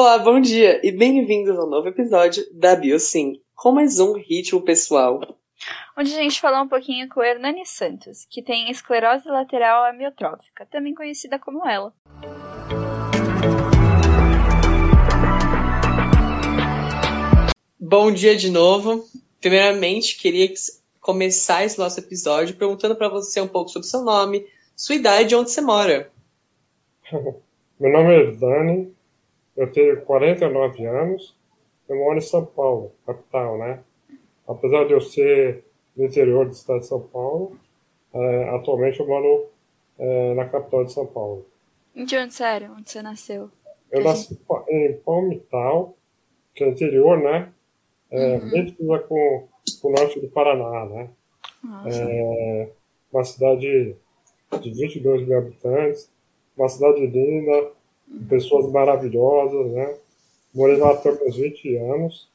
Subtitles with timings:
[0.00, 5.18] Olá, bom dia e bem-vindos ao novo episódio da Biosim, com mais um ritmo pessoal.
[5.98, 10.94] Onde a gente falou um pouquinho com Hernani Santos, que tem esclerose lateral amiotrófica, também
[10.94, 11.92] conhecida como ela.
[17.80, 19.04] Bom dia de novo.
[19.40, 20.48] Primeiramente, queria
[21.00, 24.46] começar esse nosso episódio perguntando para você um pouco sobre seu nome,
[24.76, 26.08] sua idade e onde você mora.
[27.80, 28.97] Meu nome é Dani,
[29.58, 31.36] eu tenho 49 anos,
[31.88, 33.80] eu moro em São Paulo, capital, né?
[34.46, 35.64] Apesar de eu ser
[35.96, 37.58] do interior do estado de São Paulo,
[38.14, 39.46] é, atualmente eu moro
[39.98, 41.44] é, na capital de São Paulo.
[41.92, 42.70] De onde você era?
[42.70, 43.50] Onde você nasceu?
[43.90, 45.96] Eu nasci em Palmital,
[46.54, 47.52] que é interior, né?
[48.12, 48.50] É, uhum.
[48.50, 49.48] Bem com,
[49.82, 51.10] com o norte do Paraná, né?
[51.64, 52.00] Nossa.
[52.00, 52.70] É
[53.12, 53.96] uma cidade
[54.60, 56.08] de 22 mil habitantes,
[56.56, 57.72] uma cidade linda,
[58.28, 59.96] pessoas maravilhosas, né?
[60.54, 62.28] Morei lá até meus 20 anos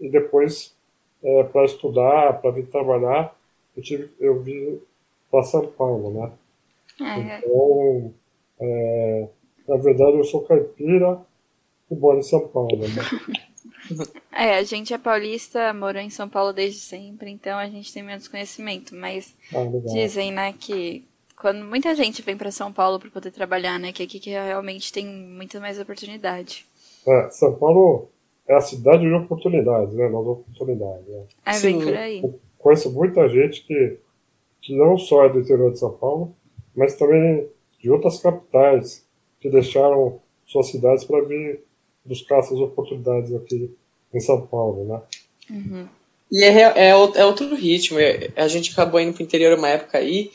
[0.00, 0.74] e depois,
[1.22, 3.36] é, para estudar, para vir trabalhar,
[3.76, 4.80] eu, tive, eu vim
[5.30, 6.32] para São Paulo, né?
[7.00, 7.38] É.
[7.38, 8.14] Então,
[8.60, 9.28] é,
[9.68, 11.20] na verdade, eu sou caipira
[11.90, 13.42] e moro em São Paulo, né?
[14.32, 18.02] É, a gente é paulista, morou em São Paulo desde sempre, então a gente tem
[18.02, 21.04] menos conhecimento, mas ah, dizem, né, que
[21.36, 23.92] quando muita gente vem para São Paulo para poder trabalhar, né?
[23.92, 26.64] Que aqui que realmente tem muita mais oportunidade.
[27.06, 28.08] É, São Paulo
[28.46, 30.08] é a cidade de oportunidades, né?
[30.08, 31.06] Nova oportunidades.
[31.06, 31.24] Né?
[31.46, 32.22] É bem por aí.
[32.22, 33.98] Eu conheço muita gente que,
[34.60, 36.34] que não só é do interior de São Paulo,
[36.74, 37.48] mas também
[37.80, 39.04] de outras capitais
[39.40, 41.60] que deixaram suas cidades para vir
[42.04, 43.74] buscar essas oportunidades aqui
[44.12, 45.02] em São Paulo, né?
[45.50, 45.88] Uhum.
[46.30, 47.98] E é, é, é, outro ritmo.
[48.36, 50.30] A gente acabou indo para o interior uma época aí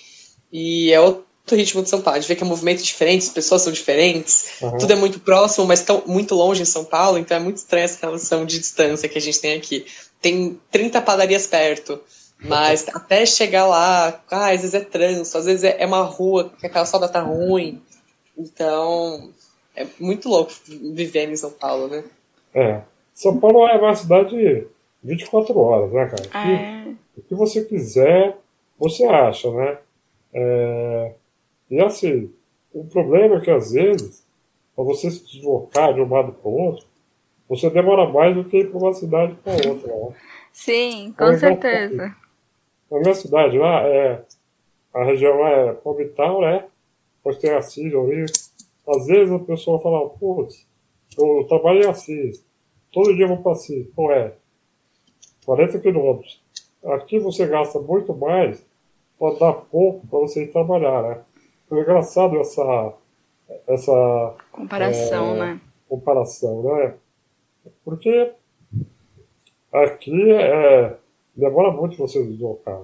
[0.51, 2.17] e é outro ritmo de São Paulo.
[2.17, 4.77] A gente vê que é um movimento diferente, as pessoas são diferentes, uhum.
[4.77, 7.85] tudo é muito próximo, mas tão muito longe em São Paulo, então é muito estranha
[7.85, 9.85] essa relação de distância que a gente tem aqui.
[10.21, 11.99] Tem 30 padarias perto,
[12.39, 12.91] mas uhum.
[12.95, 16.65] até chegar lá, ah, às vezes é trânsito, às vezes é, é uma rua que
[16.65, 17.81] aquela solda tá ruim.
[18.37, 19.31] Então,
[19.75, 22.03] é muito louco viver em São Paulo, né?
[22.53, 22.81] É.
[23.13, 24.67] São Paulo é uma cidade
[25.03, 26.29] 24 horas, né, cara?
[26.33, 26.87] Ah, é.
[27.17, 28.37] O que você quiser,
[28.77, 29.77] você acha, né?
[30.33, 31.13] É,
[31.69, 32.31] e assim,
[32.73, 34.25] o problema é que às vezes,
[34.75, 36.85] para você se deslocar de um lado para o outro,
[37.49, 39.95] você demora mais do que ir para uma cidade para outra.
[39.95, 40.15] Né?
[40.51, 42.15] Sim, com então, certeza.
[42.91, 44.23] Na minha cidade lá, é,
[44.93, 46.65] a região lá é Palmital, né?
[47.17, 48.25] Depois tem Assis, ali.
[48.87, 50.65] Às vezes a pessoa fala, putz,
[51.17, 52.45] eu trabalho em Assis,
[52.91, 53.87] todo dia eu vou para Assis.
[53.95, 54.33] Pô, é
[55.45, 56.41] 40 quilômetros.
[56.83, 58.65] Aqui você gasta muito mais
[59.17, 61.21] pode dar pouco para você ir trabalhar, né?
[61.65, 62.93] Então, é engraçado essa,
[63.67, 65.61] essa comparação, é, né?
[65.87, 66.93] Comparação, né?
[67.83, 68.31] Porque
[69.71, 70.95] aqui é,
[71.35, 72.81] demora muito você deslocar.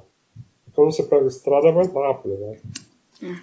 [0.74, 2.58] Quando você pega a estrada é mais rápido, né?
[3.22, 3.36] É.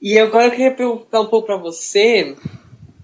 [0.00, 2.36] E agora eu queria perguntar um pouco para você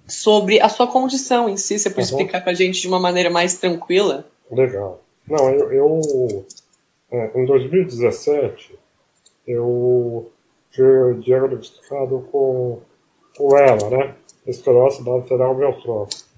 [0.07, 1.79] sobre a sua condição em si.
[1.79, 2.19] Você pode uhum.
[2.19, 4.27] explicar para a gente de uma maneira mais tranquila?
[4.51, 5.01] Legal.
[5.27, 6.47] Não, eu, eu
[7.11, 8.79] é, em 2017,
[9.47, 10.31] eu
[10.75, 12.81] fui diagnosticado com,
[13.37, 14.15] com ela, né?
[14.47, 16.29] Esclerose lateral amiotrófica,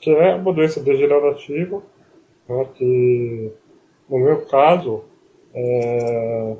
[0.00, 1.82] que é uma doença degenerativa,
[2.48, 3.52] né, que
[4.08, 5.04] no meu caso
[5.52, 6.56] é,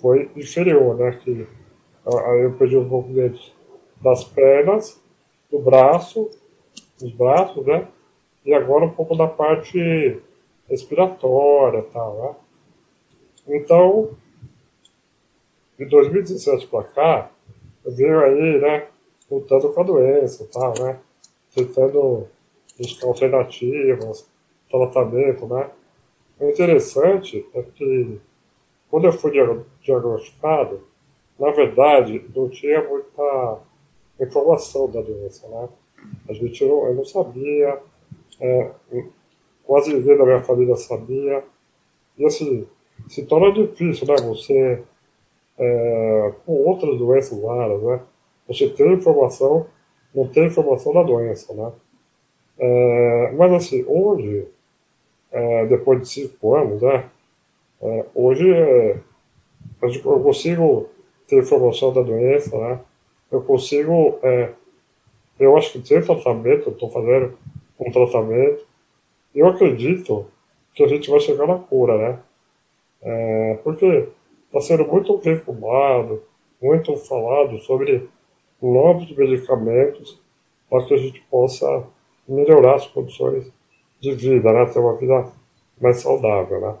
[0.00, 1.12] foi inferior, né?
[1.22, 1.46] Que
[2.06, 3.52] aí eu perdi os movimentos
[4.00, 5.02] das pernas,
[5.50, 6.30] do braço,
[7.00, 7.88] dos braços, né?
[8.44, 10.20] E agora um pouco da parte
[10.68, 12.34] respiratória e tal, né?
[13.50, 14.10] Então,
[15.76, 17.30] de 2017 para cá,
[17.84, 18.86] eu aí, né,
[19.28, 21.00] lutando com a doença, tá, né,
[21.52, 22.28] tentando
[22.78, 24.30] buscar alternativas,
[24.70, 25.68] tratamento, né.
[26.38, 28.20] O interessante é que,
[28.88, 29.32] quando eu fui
[29.82, 30.86] diagnosticado,
[31.36, 33.58] na verdade, não tinha muita
[34.20, 35.68] informação da doença, né.
[36.28, 37.82] A gente não, eu não sabia,
[38.40, 38.70] é,
[39.64, 41.44] quase ninguém da minha família sabia,
[42.16, 42.66] e assim,
[43.10, 44.14] se torna difícil, né?
[44.22, 44.82] Você,
[45.58, 48.00] é, com outras doenças raras, né?
[48.46, 49.66] Você tem informação,
[50.14, 51.72] não tem informação da doença, né?
[52.56, 54.46] É, mas assim, hoje,
[55.32, 57.10] é, depois de cinco anos, né?
[57.82, 59.00] É, hoje é,
[59.82, 60.88] eu consigo
[61.26, 62.80] ter informação da doença, né?
[63.28, 64.52] Eu consigo, é,
[65.38, 67.36] eu acho que tem tratamento, eu estou fazendo
[67.78, 68.64] um tratamento.
[69.34, 70.26] Eu acredito
[70.74, 72.18] que a gente vai chegar na cura, né?
[73.02, 74.08] É, porque
[74.46, 76.22] está sendo muito perfumado,
[76.60, 78.08] muito falado sobre
[78.60, 80.20] novos medicamentos
[80.68, 81.86] para que a gente possa
[82.28, 83.50] melhorar as condições
[84.00, 84.66] de vida, né?
[84.66, 85.32] ter uma vida
[85.80, 86.60] mais saudável.
[86.60, 86.74] Né?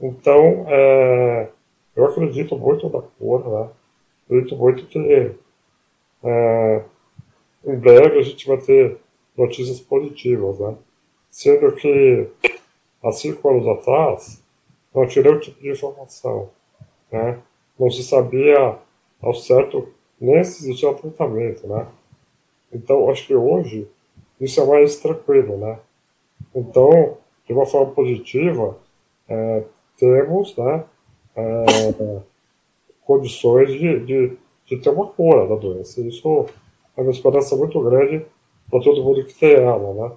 [0.00, 1.48] Então, é,
[1.96, 3.68] eu acredito muito na cura, né?
[4.24, 5.34] acredito muito que
[6.22, 6.82] é,
[7.64, 8.98] em breve a gente vai ter
[9.36, 10.76] notícias positivas, né?
[11.30, 12.28] sendo que
[13.02, 14.39] há cinco anos atrás
[14.94, 16.50] não tinha nenhum tipo de informação.
[17.10, 17.38] Né?
[17.78, 18.78] Não se sabia
[19.20, 19.88] ao certo
[20.20, 21.66] nem se existia tratamento.
[21.66, 21.86] Né?
[22.72, 23.88] Então, acho que hoje
[24.40, 25.56] isso é mais tranquilo.
[25.56, 25.78] Né?
[26.54, 27.16] Então,
[27.46, 28.78] de uma forma positiva,
[29.28, 29.64] é,
[29.96, 30.84] temos né,
[31.36, 32.20] é,
[33.04, 36.00] condições de, de, de, ter uma cura da doença.
[36.00, 36.46] Isso
[36.96, 38.24] é uma esperança muito grande
[38.68, 39.94] para todo mundo que tem ela.
[39.94, 40.16] Né?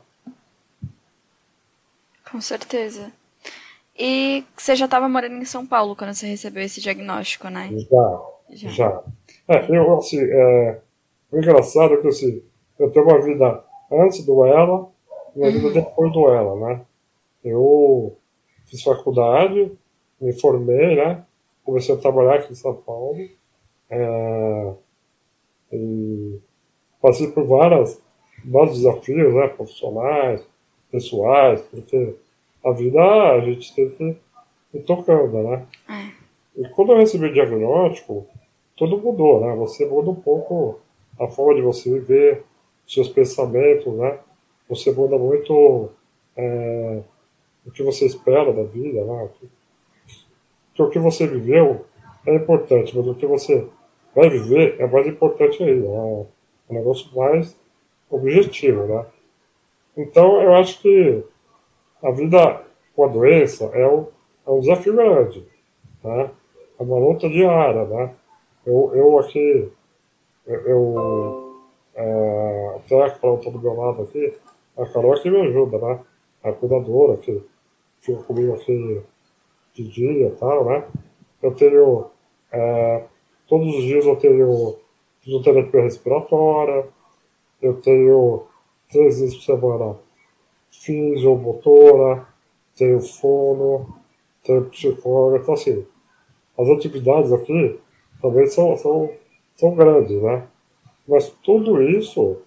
[2.29, 3.11] Com certeza.
[3.97, 7.69] E você já estava morando em São Paulo quando você recebeu esse diagnóstico, né?
[7.89, 8.69] Já, já.
[8.69, 9.03] já.
[9.47, 10.79] É, eu, assim, é,
[11.31, 12.41] o engraçado é que assim,
[12.79, 14.89] eu tenho uma vida antes do ela
[15.35, 15.73] e uma vida uhum.
[15.73, 16.81] depois do ela, né?
[17.43, 18.17] Eu
[18.65, 19.71] fiz faculdade,
[20.19, 21.23] me formei, né?
[21.63, 23.17] Comecei a trabalhar aqui em São Paulo.
[23.89, 24.73] É,
[25.71, 26.39] e
[27.01, 28.01] passei por várias,
[28.43, 29.47] vários desafios, né?
[29.49, 30.47] Profissionais,
[30.91, 32.15] pessoais, porque
[32.63, 34.17] a vida a gente tem que
[34.73, 35.65] ir tocando, né?
[35.89, 36.61] É.
[36.61, 38.27] E quando eu recebi o diagnóstico,
[38.77, 39.55] tudo mudou, né?
[39.55, 40.79] Você muda um pouco
[41.19, 42.43] a forma de você viver,
[42.87, 44.19] seus pensamentos, né?
[44.69, 45.89] Você muda muito
[46.37, 47.01] é,
[47.65, 49.29] o que você espera da vida, né?
[50.69, 51.85] Porque o que você viveu
[52.25, 53.67] é importante, mas o que você
[54.15, 55.87] vai viver é mais importante ainda.
[55.87, 56.27] É um
[56.69, 57.55] negócio mais
[58.09, 59.05] objetivo, né?
[59.95, 61.23] Então, eu acho que
[62.03, 62.61] a vida
[62.95, 64.07] com a doença é um,
[64.45, 65.47] é um desafio grande,
[66.03, 66.29] né?
[66.77, 68.13] É uma luta diária, né?
[68.65, 69.71] Eu, eu aqui,
[70.45, 71.61] eu, eu
[71.95, 74.33] é, até a Carol está do meu lado aqui,
[74.77, 75.99] a Carol que me ajuda, né?
[76.43, 77.41] A cuidadora que
[78.01, 79.01] fica comigo aqui
[79.73, 80.85] de dia e tal, né?
[81.41, 82.07] Eu tenho,
[82.51, 83.03] é,
[83.47, 84.77] todos os dias eu tenho
[85.21, 86.85] fisioterapia respiratória,
[87.61, 88.43] eu tenho
[88.89, 90.02] três vezes por semana
[90.81, 92.27] fisiomotora,
[92.75, 93.95] tenho fono,
[94.43, 95.85] tenho psicóloga, então assim,
[96.57, 97.79] as atividades aqui
[98.21, 99.09] também são, são,
[99.55, 100.47] são grandes, né?
[101.07, 102.37] Mas tudo isso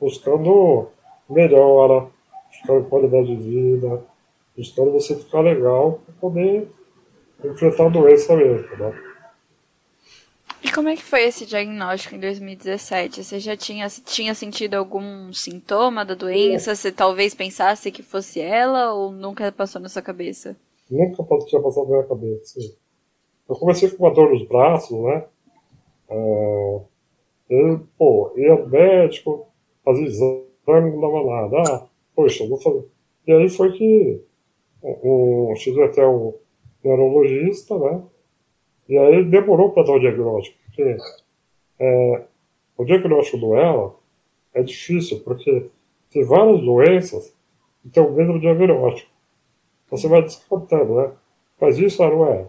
[0.00, 0.88] buscando
[1.28, 2.06] melhora,
[2.50, 4.04] buscando qualidade de vida,
[4.56, 6.68] buscando você ficar legal para poder
[7.44, 9.13] enfrentar a doença mesmo, né?
[10.64, 13.22] E como é que foi esse diagnóstico em 2017?
[13.22, 16.74] Você já tinha, tinha sentido algum sintoma da doença?
[16.74, 20.56] Você talvez pensasse que fosse ela ou nunca passou na sua cabeça?
[20.90, 22.58] Nunca tinha passado na minha cabeça.
[23.46, 25.26] Eu comecei com uma dor nos braços, né?
[27.50, 29.46] Eu, pô, ia ao médico,
[29.84, 31.56] fazia exame, não dava nada.
[31.58, 32.86] Ah, poxa, vou fazer.
[33.26, 34.22] E aí foi que
[34.82, 36.32] um, cheguei até um
[36.82, 38.02] neurologista, né?
[38.88, 40.96] E aí demorou para dar o diagnóstico, porque
[41.78, 42.22] é,
[42.76, 43.94] o diagnóstico do ELA
[44.52, 45.70] é difícil, porque
[46.10, 47.34] tem várias doenças
[47.82, 49.10] que tem o mesmo diagnóstico.
[49.90, 51.12] Você vai descartando, né?
[51.58, 52.46] Faz isso, ah, não é.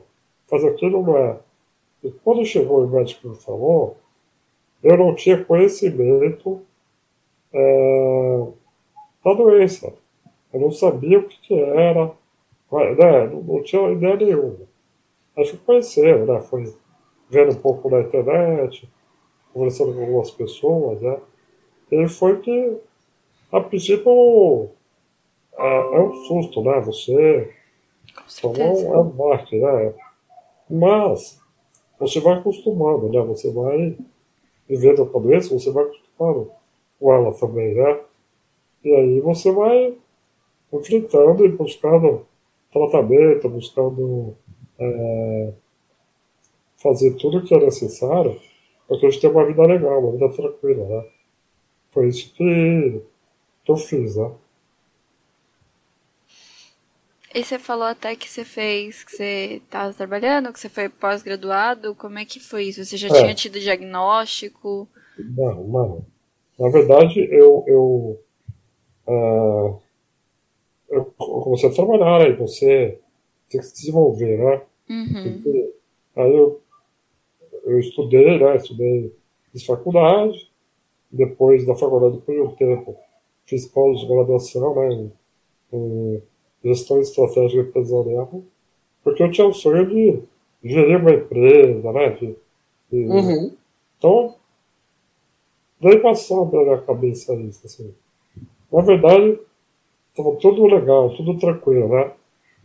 [0.48, 1.40] Faz aquilo, não é.
[2.04, 3.98] E quando chegou o médico me falou,
[4.84, 6.62] eu não tinha conhecimento
[7.54, 8.48] é,
[9.24, 9.94] da doença.
[10.54, 13.28] Eu não sabia o que, que era, né?
[13.28, 14.75] não, não tinha ideia nenhuma.
[15.38, 16.40] Aí fui conhecendo, né?
[16.42, 16.74] Foi
[17.30, 18.90] vendo um pouco na internet,
[19.54, 21.20] conversando com algumas pessoas, né?
[21.92, 22.78] E foi que,
[23.52, 24.70] a princípio,
[25.58, 26.80] é, um susto, né?
[26.82, 27.42] Você
[28.42, 29.94] tomou é um baque, né?
[30.70, 31.40] Mas
[32.00, 33.22] você vai acostumando, né?
[33.22, 33.98] Você vai
[34.68, 36.52] vivendo a doença, você vai acostumando
[37.00, 38.00] com ela também, né?
[38.84, 39.98] E aí você vai
[40.72, 42.26] enfrentando e buscando
[42.72, 44.36] tratamento, buscando
[44.80, 45.54] é,
[46.78, 48.40] fazer tudo o que é necessário
[48.88, 51.10] para que a gente tenha uma vida legal, uma vida tranquila, né?
[51.92, 53.02] Foi isso que,
[53.64, 54.32] que eu fiz, né?
[57.34, 61.94] E você falou até que você fez, que você estava trabalhando, que você foi pós-graduado.
[61.96, 62.86] Como é que foi isso?
[62.86, 63.12] Você já é.
[63.12, 64.88] tinha tido diagnóstico?
[65.18, 66.06] Não, não.
[66.58, 68.24] Na verdade, eu, eu,
[69.06, 69.82] uh,
[70.90, 73.02] eu comecei a trabalhar, aí você
[73.50, 74.62] tem que se desenvolver, né?
[74.90, 75.72] Uhum.
[76.16, 76.62] aí eu,
[77.64, 78.56] eu estudei, né?
[78.58, 79.14] Estudei,
[79.52, 80.50] fiz faculdade,
[81.12, 82.96] depois da faculdade, por um tempo,
[83.46, 84.94] fiz pós-graduação, né?
[84.94, 85.12] Em,
[85.74, 86.22] em
[86.64, 88.42] gestão estratégica empresarial,
[89.04, 90.20] porque eu tinha o sonho de
[90.64, 92.10] gerir uma empresa, né?
[92.12, 92.36] De,
[92.92, 93.56] de, uhum.
[93.98, 94.36] Então,
[95.80, 97.94] daí passou pela minha cabeça isso, assim.
[98.72, 99.40] Na verdade,
[100.10, 102.12] estava tudo legal, tudo tranquilo, né?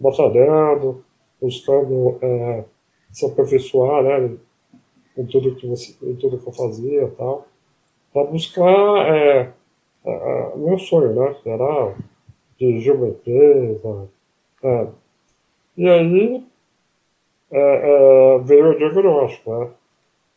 [0.01, 1.05] Batalhando,
[1.41, 2.65] buscando é,
[3.13, 4.37] se aperfeiçoar, né?
[5.17, 7.47] Em tudo que, você, em tudo que eu fazia tal.
[8.13, 9.53] Para buscar é,
[10.57, 11.35] meu sonho, né?
[11.43, 11.95] Que era
[12.59, 14.09] dirigir uma empresa.
[14.63, 14.87] É.
[15.77, 16.47] E aí
[17.51, 19.71] é, é, veio o diagnóstico, né?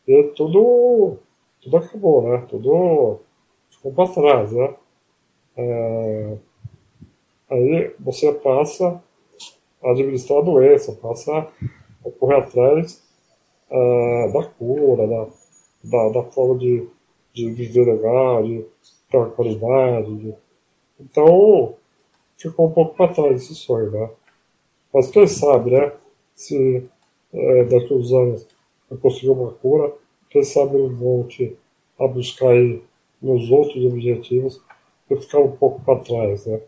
[0.06, 1.18] E tudo,
[1.60, 2.44] tudo acabou, né?
[2.48, 3.20] Tudo
[3.70, 4.74] ficou para trás, né?
[5.56, 6.36] É,
[7.50, 9.02] aí você passa
[9.84, 11.48] administrar a doença, passa
[12.04, 13.02] a correr atrás
[13.70, 15.26] é, da cura, da,
[15.84, 16.86] da, da, forma de,
[17.32, 18.64] de viver legal, de
[19.10, 20.16] ter uma qualidade.
[20.16, 20.34] De...
[21.00, 21.74] Então,
[22.36, 24.10] ficou um pouco para trás esse sonho, né?
[24.92, 25.92] Mas quem sabe, né?
[26.34, 26.88] Se
[27.32, 28.46] é, daqui a uns anos
[28.90, 29.92] eu conseguir uma cura,
[30.30, 31.56] quem sabe eu volte
[31.98, 32.82] a buscar aí
[33.20, 34.60] nos outros objetivos
[35.10, 36.60] e ficar um pouco para trás, né?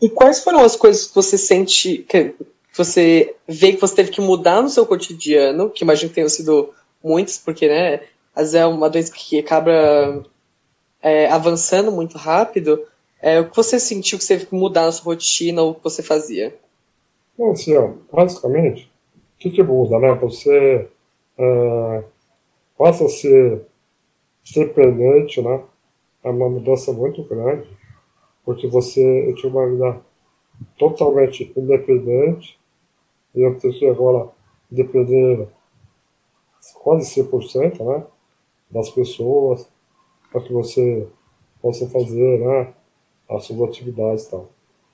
[0.00, 2.34] E quais foram as coisas que você sente, que
[2.76, 6.72] você vê que você teve que mudar no seu cotidiano, que imagino que tenham sido
[7.02, 8.00] muitos, porque, né,
[8.34, 10.24] às vezes é uma doença que acaba
[11.02, 12.80] é, avançando muito rápido,
[13.20, 15.74] é, o que você sentiu que você teve que mudar na sua rotina ou o
[15.74, 16.56] que você fazia?
[17.36, 18.90] Bom, assim, ó, basicamente,
[19.36, 20.14] o que, que muda, né?
[20.14, 20.88] Você
[21.36, 22.04] é,
[22.76, 23.62] passa a ser
[24.54, 25.60] dependente, né?
[26.22, 27.68] É uma mudança muito grande,
[28.48, 30.00] porque você eu tinha uma vida
[30.78, 32.58] totalmente independente
[33.34, 34.30] e eu tenho agora
[34.70, 35.46] depender
[36.76, 38.06] quase 100% né,
[38.70, 39.70] das pessoas
[40.32, 41.06] para que você
[41.60, 42.72] possa fazer né,
[43.28, 44.48] as suas atividades e tal.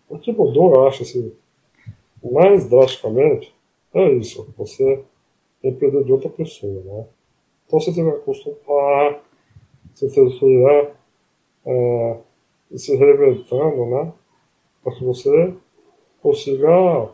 [0.09, 1.33] O que mudou, eu acho, assim,
[2.25, 3.55] mais drasticamente,
[3.95, 5.05] é isso, você
[5.63, 7.07] depender de outra pessoa, né?
[7.67, 9.23] Então você tem que acostumar,
[9.95, 10.91] você tem que ir
[11.65, 12.19] é,
[12.75, 14.13] se reinventando, né?
[14.83, 15.55] Para que você
[16.23, 17.11] consiga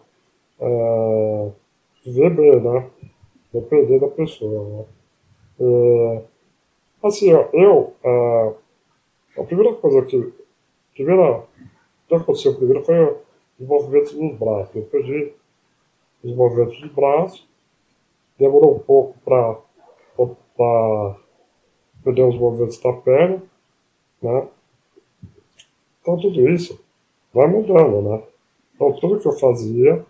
[0.61, 1.50] é,
[2.04, 2.90] viver bem, né?
[3.52, 4.85] Depender da pessoa, né?
[5.61, 6.23] É,
[7.02, 8.54] assim, ó, eu, é,
[9.38, 10.33] a primeira coisa que,
[10.95, 11.45] primeira,
[12.09, 13.19] que aconteceu primeiro foi o
[13.59, 14.76] desenvolvimento dos braços.
[14.76, 15.33] Eu perdi
[16.23, 17.49] os movimentos de braço.
[18.38, 19.59] Demorou um pouco para
[22.02, 23.42] perder os movimentos da perna,
[24.23, 24.49] né?
[26.00, 26.80] Então tudo isso
[27.33, 28.23] vai mudando, né?
[28.75, 30.04] Então tudo que eu fazia,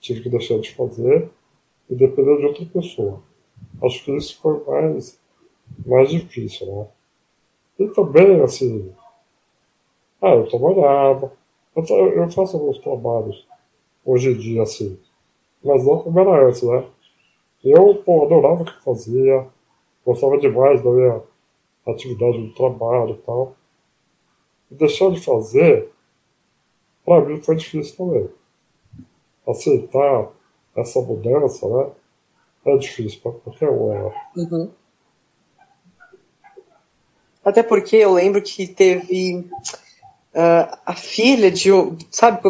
[0.00, 1.30] tive que deixar de fazer
[1.88, 3.22] e depender de outra pessoa.
[3.82, 5.18] Acho que isso foi mais,
[5.86, 6.86] mais difícil, né?
[7.78, 8.92] E também, assim,
[10.20, 11.32] ah, eu trabalhava,
[11.74, 13.46] eu, eu faço alguns trabalhos
[14.04, 14.98] hoje em dia, assim,
[15.64, 16.86] mas não como era antes, né?
[17.64, 19.46] Eu, pô, adorava o que fazia,
[20.04, 21.22] gostava demais da minha
[21.86, 23.54] atividade do trabalho e tal.
[24.70, 25.90] E deixar de fazer,
[27.04, 28.28] para mim foi difícil também.
[29.46, 30.28] Aceitar
[30.76, 31.90] essa mudança, né?
[32.66, 33.88] É difícil para qualquer um.
[33.88, 34.12] Né?
[34.36, 34.70] Uhum.
[37.44, 39.48] Até porque eu lembro que teve
[40.34, 41.96] uh, a filha de um.
[42.10, 42.40] Sabe?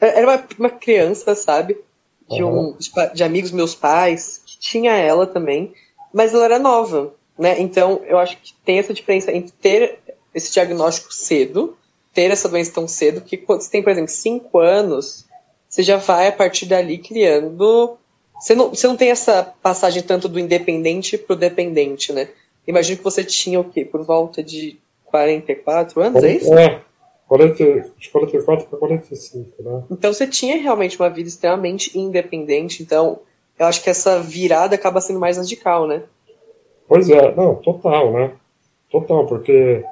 [0.00, 1.82] Era uma, uma criança, sabe?
[2.28, 2.76] de, um,
[3.14, 5.72] de amigos meus pais, que tinha ela também,
[6.12, 7.58] mas ela era nova, né?
[7.58, 9.98] Então, eu acho que tem essa diferença entre ter
[10.38, 11.76] esse diagnóstico cedo,
[12.14, 15.26] ter essa doença tão cedo, que quando você tem, por exemplo, 5 anos,
[15.68, 17.98] você já vai, a partir dali, criando...
[18.40, 22.28] Você não, você não tem essa passagem tanto do independente pro dependente, né?
[22.66, 23.84] Imagino que você tinha o quê?
[23.84, 26.54] Por volta de 44 anos, é isso?
[26.54, 26.80] É,
[27.26, 29.82] 40, de 44 para 45, né?
[29.90, 33.18] Então você tinha realmente uma vida extremamente independente, então
[33.58, 36.04] eu acho que essa virada acaba sendo mais radical, né?
[36.86, 38.32] Pois é, não, total, né?
[38.88, 39.84] Total, porque,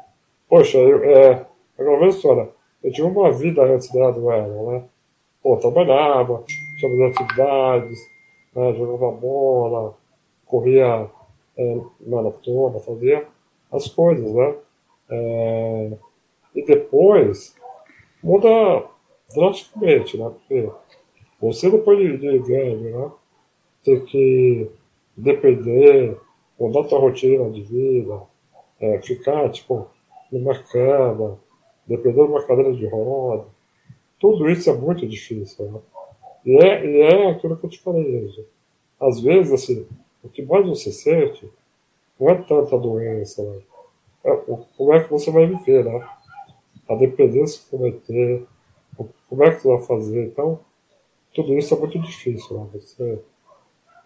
[0.49, 1.47] poxa, eu, é,
[1.79, 2.49] agora vez história,
[2.83, 4.85] eu tinha uma vida antes dela do ela, né?
[5.43, 6.45] Pô, trabalhava,
[6.79, 7.99] tinha minhas atividades,
[8.55, 9.95] né, jogava bola,
[10.45, 11.09] corria
[11.57, 13.27] é, maratona, fazia
[13.73, 14.55] as coisas, né?
[15.11, 15.93] É,
[16.55, 17.55] e depois
[18.23, 18.85] muda
[19.35, 20.31] drasticamente, né?
[20.31, 20.71] Porque
[21.41, 23.11] você depois de, de grande, né?
[23.85, 24.71] Tem que
[25.17, 26.19] depender,
[26.59, 28.21] mudar sua rotina de vida,
[28.81, 29.87] é, ficar, tipo,
[30.31, 31.39] numa cama,
[31.87, 33.47] depender de uma cadeira de roda.
[34.19, 35.81] Tudo isso é muito difícil, né?
[36.45, 38.47] E é, e é aquilo que eu te falei, hoje.
[39.01, 39.87] Às vezes, assim,
[40.23, 41.51] o que mais você sente
[42.19, 43.61] não é tanta doença, né?
[44.25, 44.37] É,
[44.77, 46.09] como é que você vai viver, né?
[46.89, 48.47] a dependência que vai ter,
[49.29, 50.27] como é que você vai fazer.
[50.27, 50.61] Então,
[51.35, 52.69] tudo isso é muito difícil, né?
[52.73, 53.23] Você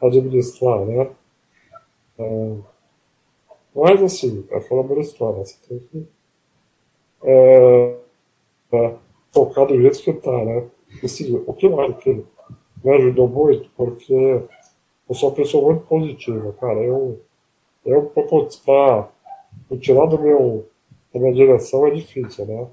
[0.02, 1.10] administrar, né?
[2.18, 2.56] É,
[3.74, 5.44] Mas, assim, é uma história.
[5.44, 6.08] Você tem que
[7.22, 7.96] é,
[8.72, 8.94] é,
[9.32, 10.66] focar do jeito que tá, né?
[11.02, 12.24] Assim, o que mais que
[12.82, 14.12] me ajudou muito, porque
[15.08, 16.80] eu sou uma pessoa muito positiva, cara.
[16.80, 17.20] Eu,
[17.84, 19.12] eu para participar,
[19.80, 20.68] tirar do meu,
[21.12, 22.66] da minha direção é difícil, né?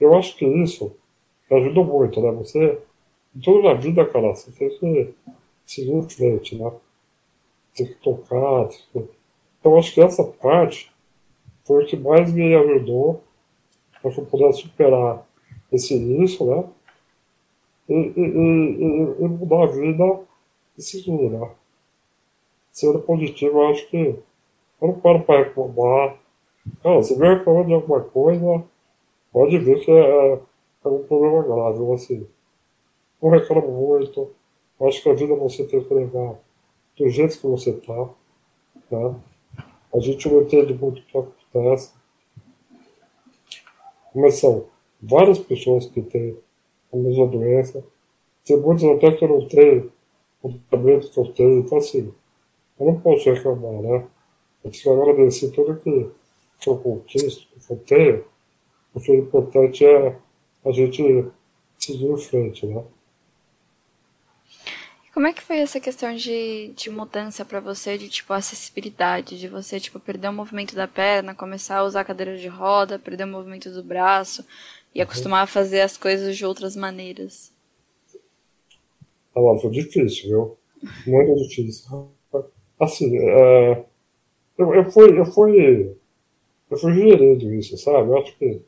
[0.00, 0.94] Eu acho que isso
[1.50, 2.30] me ajudou muito, né?
[2.32, 2.78] Você,
[3.34, 5.14] em toda a vida, cara, você tem que
[5.66, 6.72] seguir em frente, né?
[7.74, 9.17] Tem que tocar, tem que...
[9.68, 10.90] Então, acho que essa parte
[11.66, 13.22] foi o que mais me ajudou
[14.00, 15.28] para que eu pudesse superar
[15.70, 16.64] esse início, né?
[17.86, 20.20] E, e, e, e mudar a vida
[20.78, 21.50] e seguir, né?
[22.72, 24.18] Sendo positivo, eu acho que
[24.80, 26.16] eu não paro para reclamar.
[26.82, 28.64] Cara, você vem reclamando de alguma coisa,
[29.30, 30.32] pode ver que é,
[30.82, 32.26] é um problema grave, assim.
[33.20, 34.30] Não reclamo muito.
[34.80, 36.36] Eu acho que a vida você tem que levar
[36.96, 38.08] do jeito que você tá,
[38.90, 39.14] né?
[39.94, 41.92] A gente não entende muito o que acontece.
[44.14, 44.66] Mas são
[45.00, 46.36] várias pessoas que têm
[46.92, 47.84] a mesma doença.
[48.44, 49.90] Tem muitos até que não têm
[50.42, 51.60] o tratamento que eu tenho.
[51.60, 52.12] Então, assim,
[52.78, 54.06] eu não posso reclamar, né?
[54.64, 56.10] Eu preciso agradecer tudo que,
[56.58, 58.24] que eu conquisto, que eu tenho,
[58.92, 60.16] porque o importante é
[60.64, 61.26] a gente
[61.78, 62.84] seguir em frente, né?
[65.12, 69.48] Como é que foi essa questão de, de mudança para você, de tipo acessibilidade, de
[69.48, 73.24] você tipo perder o movimento da perna, começar a usar a cadeira de roda, perder
[73.24, 74.44] o movimento do braço
[74.94, 77.50] e acostumar a fazer as coisas de outras maneiras?
[79.34, 80.56] Ah, foi difícil, viu?
[81.06, 82.10] Muito difícil.
[82.78, 83.84] Assim, é,
[84.56, 85.96] eu, eu fui, eu fui,
[86.70, 88.08] eu fui gerindo isso, sabe?
[88.08, 88.60] Eu acho que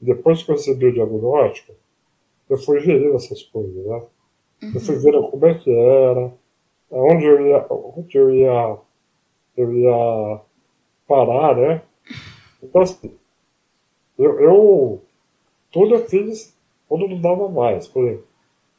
[0.00, 1.72] depois que eu recebi o diagnóstico,
[2.48, 4.02] eu fui gerindo essas coisas, né?
[4.62, 4.72] Uhum.
[4.74, 6.32] Eu fui como é que era,
[6.90, 8.78] onde eu ia, onde eu ia,
[9.56, 10.40] eu ia
[11.06, 11.82] parar, né?
[12.62, 13.16] Então, assim,
[14.18, 15.02] eu, eu
[15.70, 16.56] tudo eu fiz
[16.88, 17.86] quando não dava mais.
[17.86, 18.26] Por exemplo,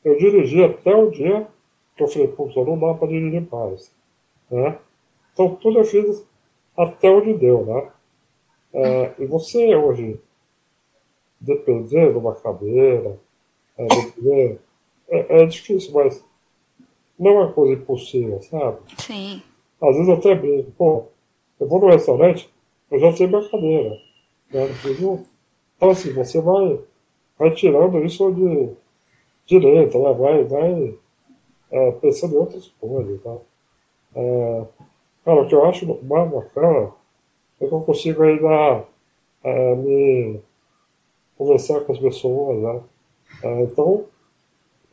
[0.04, 1.48] eu dirigi até o dia
[1.96, 3.94] que eu falei, putz, não dá para dirigir mais.
[4.50, 4.78] Né?
[5.34, 6.26] Então, tudo eu fiz
[6.78, 7.92] até onde deu, né?
[8.72, 10.20] É, e você hoje,
[11.40, 13.20] depender de uma cadeira,
[13.78, 14.58] é,
[15.10, 16.24] é, é difícil, mas
[17.18, 18.78] não é uma coisa impossível, sabe?
[18.98, 19.42] Sim.
[19.82, 21.04] Às vezes eu até brinco, pô,
[21.60, 22.50] eu vou no restaurante,
[22.92, 23.98] eu já tenho minha cadeira.
[24.52, 24.70] Né?
[25.76, 26.80] Então assim, você vai,
[27.38, 28.70] vai tirando isso de
[29.46, 30.14] direito, né?
[30.14, 30.96] vai, vai
[31.72, 33.22] é, pensando em outras coisas.
[33.22, 33.36] Tá?
[34.16, 34.66] É,
[35.26, 36.92] cara, o que eu acho mais bacana
[37.60, 38.86] é que eu consigo ainda
[39.44, 40.40] é, me
[41.38, 42.82] conversar com as pessoas, né?
[43.44, 44.06] É, então,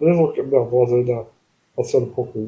[0.00, 1.26] mesmo que minha voz ainda
[1.70, 2.38] está sendo um pouco,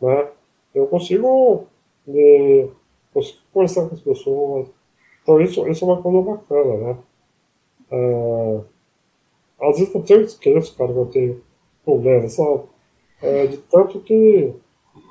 [0.00, 0.28] né?
[0.74, 1.66] Eu consigo,
[2.06, 2.70] me,
[3.12, 4.68] consigo conversar com as pessoas.
[5.22, 6.98] Então isso, isso é uma coisa bacana, né?
[7.90, 8.60] É,
[9.60, 11.42] às vezes eu tenho esqueço, cara, que eu tenho
[11.84, 12.64] problema, sabe?
[13.22, 14.54] É, de tanto que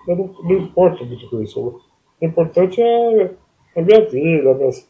[0.08, 1.60] eu não, não importo muito com isso.
[1.60, 1.82] O
[2.26, 3.34] importante é
[3.76, 4.88] a minha vida, meus,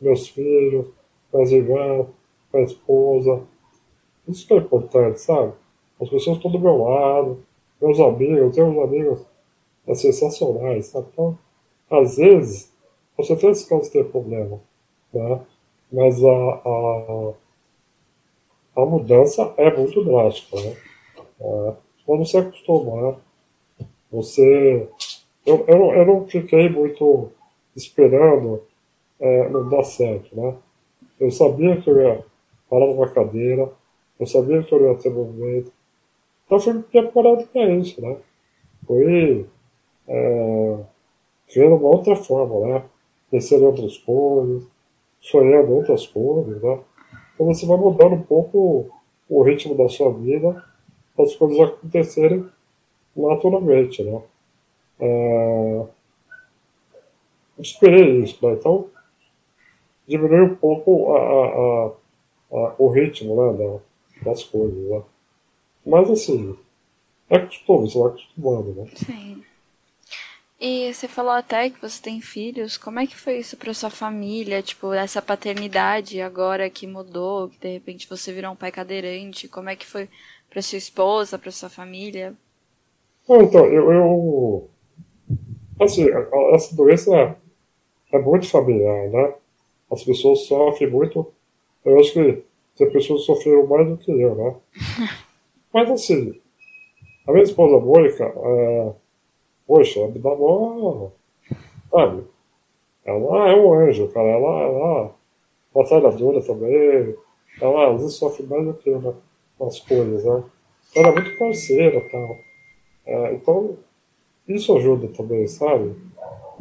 [0.00, 0.86] meus filhos,
[1.32, 2.06] minhas irmãs,
[2.52, 3.42] minha esposa.
[4.28, 5.54] Isso que é importante, sabe?
[6.00, 7.44] As pessoas estão do meu lado,
[7.80, 9.26] meus amigos, eu tenho uns amigos
[9.86, 11.08] é, sensacionais, sabe?
[11.12, 11.38] Então,
[11.90, 12.72] às vezes,
[13.16, 14.60] você tem esse caso ter problema,
[15.12, 15.40] né?
[15.92, 17.32] Mas a, a,
[18.76, 20.76] a mudança é muito drástica, né?
[21.40, 21.72] É,
[22.06, 23.18] quando você acostuma,
[24.10, 24.88] você...
[25.44, 27.30] Eu, eu, eu não fiquei muito
[27.74, 28.62] esperando
[29.18, 30.54] é, não dar certo, né?
[31.18, 32.24] Eu sabia que eu ia
[32.68, 33.70] parar numa cadeira,
[34.18, 35.72] eu sabia que eu ia ter movimento,
[36.50, 38.16] então foi preparado para isso, né?
[38.84, 39.46] Foi
[40.08, 40.78] é,
[41.54, 42.84] vendo uma outra forma, né?
[43.32, 44.66] Em outras coisas,
[45.20, 46.80] sonhando outras coisas, né?
[47.32, 48.90] Então você vai mudando um pouco
[49.28, 50.64] o ritmo da sua vida
[51.14, 52.44] para as coisas acontecerem
[53.14, 54.20] naturalmente, né?
[54.98, 55.84] É,
[57.60, 58.54] esperei isso, né?
[58.54, 58.88] Então
[60.08, 61.92] diminui um pouco a, a,
[62.56, 63.80] a, o ritmo né,
[64.24, 65.00] das coisas, né?
[65.90, 66.56] Mas assim,
[67.28, 68.90] é costume, você vai acostumando, né?
[68.94, 69.42] Sim.
[70.60, 72.76] E você falou até que você tem filhos.
[72.76, 74.62] Como é que foi isso para sua família?
[74.62, 79.48] Tipo, essa paternidade agora que mudou, que de repente você virou um pai cadeirante.
[79.48, 80.08] Como é que foi
[80.48, 82.34] para sua esposa, para sua família?
[83.28, 84.70] então, eu, eu,
[85.80, 86.06] Assim,
[86.52, 87.36] essa doença
[88.12, 89.34] é muito familiar, né?
[89.90, 91.26] As pessoas sofrem muito.
[91.82, 92.44] Eu acho que
[92.76, 94.54] tem pessoas sofreram mais do que eu, né?
[95.72, 96.40] Mas assim,
[97.26, 98.92] a minha esposa Mônica, é,
[99.66, 101.10] poxa, me dá mó.
[101.90, 102.24] Sabe?
[103.04, 104.28] ela é um anjo, cara.
[104.28, 105.10] Ela, é
[105.74, 107.14] batalhadora também.
[107.60, 108.90] Ela às vezes sofre mais do que
[109.60, 110.44] as coisas, né?
[110.94, 112.38] Ela é muito parceira e tal.
[113.06, 113.76] É, então,
[114.48, 115.94] isso ajuda também, sabe?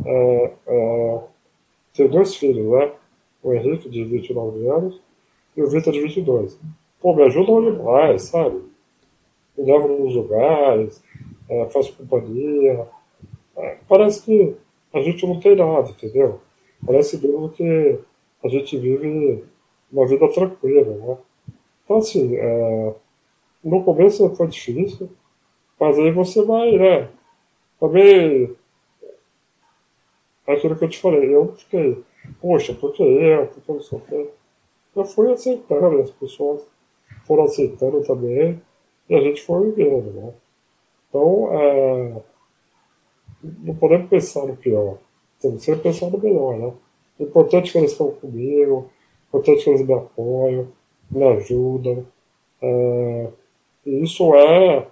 [0.05, 1.19] É, é,
[1.93, 2.91] tem dois filhos, né?
[3.41, 5.01] O Henrique, de 29 anos,
[5.55, 6.59] e o Vitor, de 22.
[6.99, 8.61] Pô, me ajudam demais, sabe?
[9.59, 11.03] Me levam nos lugares,
[11.49, 12.87] é, faz companhia.
[13.57, 14.55] É, parece que
[14.93, 16.39] a gente não tem nada, entendeu?
[16.85, 17.99] Parece mesmo que
[18.43, 19.43] a gente vive
[19.91, 21.17] uma vida tranquila, né?
[21.83, 22.93] Então, assim, é,
[23.63, 25.09] no começo foi difícil,
[25.79, 27.09] mas aí você vai, né?
[27.79, 28.55] Também,
[30.47, 32.01] aquilo que eu te falei, eu fiquei,
[32.41, 34.01] poxa, por que eu, por que eu não sou
[34.95, 36.65] Eu fui aceitando, as pessoas
[37.25, 38.61] foram aceitando também,
[39.09, 40.33] e a gente foi vivendo, né?
[41.09, 42.21] Então, é,
[43.63, 44.97] não podemos pensar no pior.
[45.41, 46.73] Temos que pensar no melhor, né?
[47.17, 48.89] O importante é que eles estão comigo,
[49.33, 50.67] o importante é que eles me apoiam,
[51.09, 52.05] me ajudam.
[52.61, 53.27] É,
[53.85, 54.87] e isso é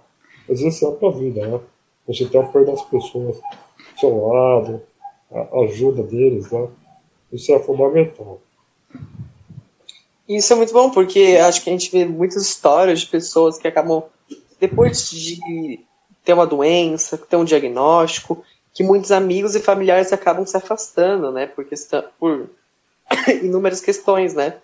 [0.48, 1.60] essencial para a vida, né?
[2.06, 4.82] Você ter o apoio das pessoas do seu lado,
[5.30, 6.68] a ajuda deles, né?
[7.32, 8.40] Isso é fundamental.
[10.28, 13.66] Isso é muito bom, porque acho que a gente vê muitas histórias de pessoas que
[13.66, 14.02] acabam,
[14.60, 15.80] depois de
[16.22, 21.46] ter uma doença, ter um diagnóstico, que muitos amigos e familiares acabam se afastando, né?
[21.46, 22.50] Por, questão, por
[23.42, 24.58] inúmeras questões, né?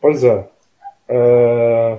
[0.00, 0.48] Pois é.
[1.06, 1.98] é.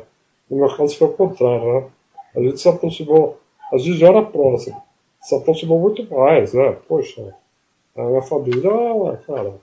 [0.49, 1.87] No meu caso foi o contrário, né?
[2.35, 3.39] A gente se aproximou,
[3.71, 4.81] a gente já era próximo,
[5.21, 6.77] se aproximou muito mais, né?
[6.87, 7.35] Poxa,
[7.95, 8.71] a minha família,
[9.25, 9.53] cara,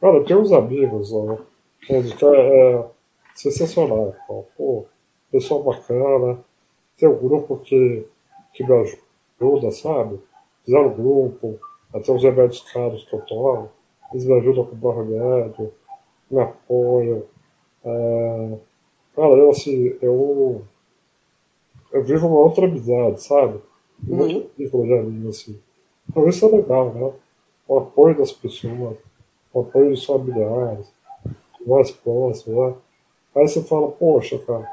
[0.00, 1.38] cara, tenho uns amigos, né?
[1.88, 2.88] É, é
[3.34, 4.14] sensacional,
[4.56, 4.86] pô,
[5.30, 6.38] pessoal bacana,
[6.96, 8.06] tem um grupo que,
[8.52, 8.72] que me
[9.40, 10.20] ajuda, sabe?
[10.64, 11.58] Fizeram um grupo,
[11.92, 13.70] até os remédios caros que eu tomo,
[14.12, 15.72] eles me ajudam a comprar remédio,
[16.30, 17.22] me apoiam.
[17.84, 18.58] É...
[19.16, 20.62] Cara, eu assim, eu,
[21.92, 23.60] eu vivo uma outra amizade, sabe?
[24.08, 24.28] Um uhum.
[24.56, 25.58] de amigos, assim.
[26.08, 27.12] Então isso é legal, né?
[27.66, 28.96] O apoio das pessoas,
[29.52, 30.91] o apoio dos familiares,
[31.66, 32.74] mais próximos, né?
[33.34, 34.70] Aí você fala, poxa, cara,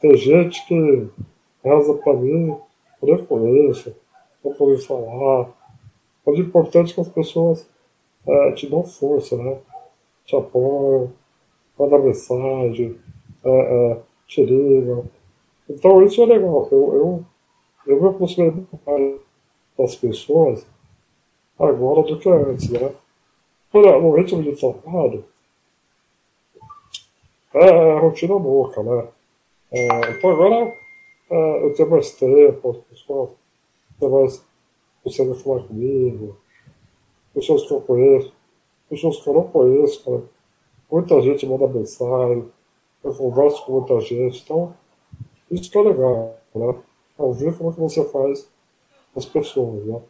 [0.00, 1.08] tem gente que
[1.64, 2.56] reza para mim,
[3.02, 5.50] eu nem poder falar.
[6.24, 7.68] Mas o importante é que as pessoas
[8.26, 9.58] é, te dão força, né?
[10.24, 11.12] Te apoiam,
[11.78, 12.98] mandam mensagem,
[13.44, 15.06] é, é, te ligam.
[15.68, 16.68] Então isso é legal.
[16.70, 17.24] Eu, eu,
[17.86, 19.20] eu me aproximei muito mais
[19.78, 20.66] das pessoas
[21.58, 22.92] agora do que antes, né?
[23.72, 25.24] Olha, no ritmo de trabalho,
[27.56, 29.08] é, é rotina louca, né?
[29.72, 30.74] É, então agora
[31.30, 33.30] é, eu tenho mais tempo, as pessoas
[33.98, 36.36] têm mais falar comigo,
[37.34, 38.32] pessoas que eu conheço,
[38.88, 40.22] pessoas que eu não conheço, cara.
[40.90, 42.48] Muita gente manda mensagem,
[43.02, 44.74] eu converso com muita gente, então
[45.50, 46.74] isso que é legal, né?
[47.18, 48.48] Ver como é que você faz
[49.16, 50.00] as pessoas, né?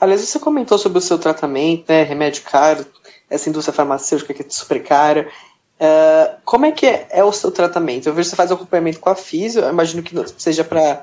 [0.00, 2.02] Aliás, você comentou sobre o seu tratamento, né?
[2.02, 2.86] Remédio caro,
[3.28, 5.30] essa indústria farmacêutica que é super cara.
[5.80, 8.06] Uh, como é que é, é, o seu tratamento?
[8.06, 11.02] Eu vejo que você faz acompanhamento com a físio, eu imagino que seja para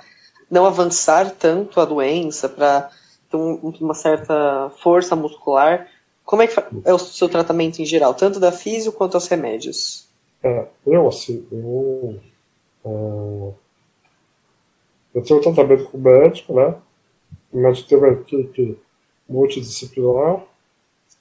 [0.52, 2.92] não avançar tanto a doença, para
[3.30, 5.88] ter um, uma certa força muscular.
[6.24, 10.08] Como é que é o seu tratamento em geral, tanto da físio quanto aos remédios?
[10.44, 12.20] É, eu, assim, eu,
[12.86, 13.56] uh,
[15.16, 16.76] eu tenho um tratamento com o médico, né?
[17.52, 18.78] O médico tem uma equipe
[19.28, 20.44] multidisciplinar,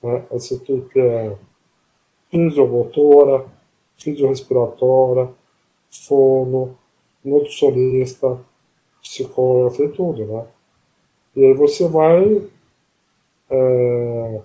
[0.03, 0.25] né?
[0.31, 1.35] Essa equipe é
[2.37, 3.46] fisiomotora,
[3.96, 5.31] fisiorrespiratória,
[5.90, 6.77] fono,
[7.25, 8.38] nutricionista,
[9.01, 10.46] psicólogo, e tudo, né?
[11.35, 12.51] E aí você vai.
[13.49, 14.40] É,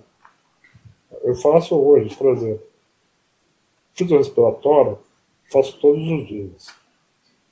[1.24, 2.66] eu faço hoje, por exemplo,
[3.94, 4.98] fisiorrespiratória,
[5.50, 6.66] faço todos os dias.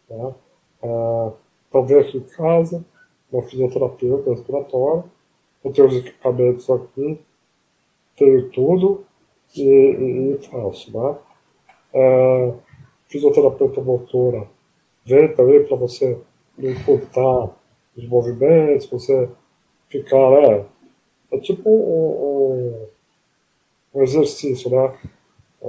[0.08, 0.34] Tá?
[0.82, 1.32] É,
[1.70, 2.84] talvez aqui em casa,
[3.30, 5.04] uma fisioterapeuta respiratória,
[5.62, 7.20] eu tenho os equipamentos aqui,
[8.16, 9.04] tenho tudo,
[9.56, 11.18] e, e, e faço, né?
[11.92, 12.54] É,
[13.08, 14.48] fisioterapeuta motora
[15.04, 16.20] vem também para você
[16.58, 17.50] encurtar
[17.96, 19.28] os movimentos, você
[19.88, 20.66] ficar, né?
[21.32, 22.86] É tipo um,
[23.94, 24.98] um, um exercício, né?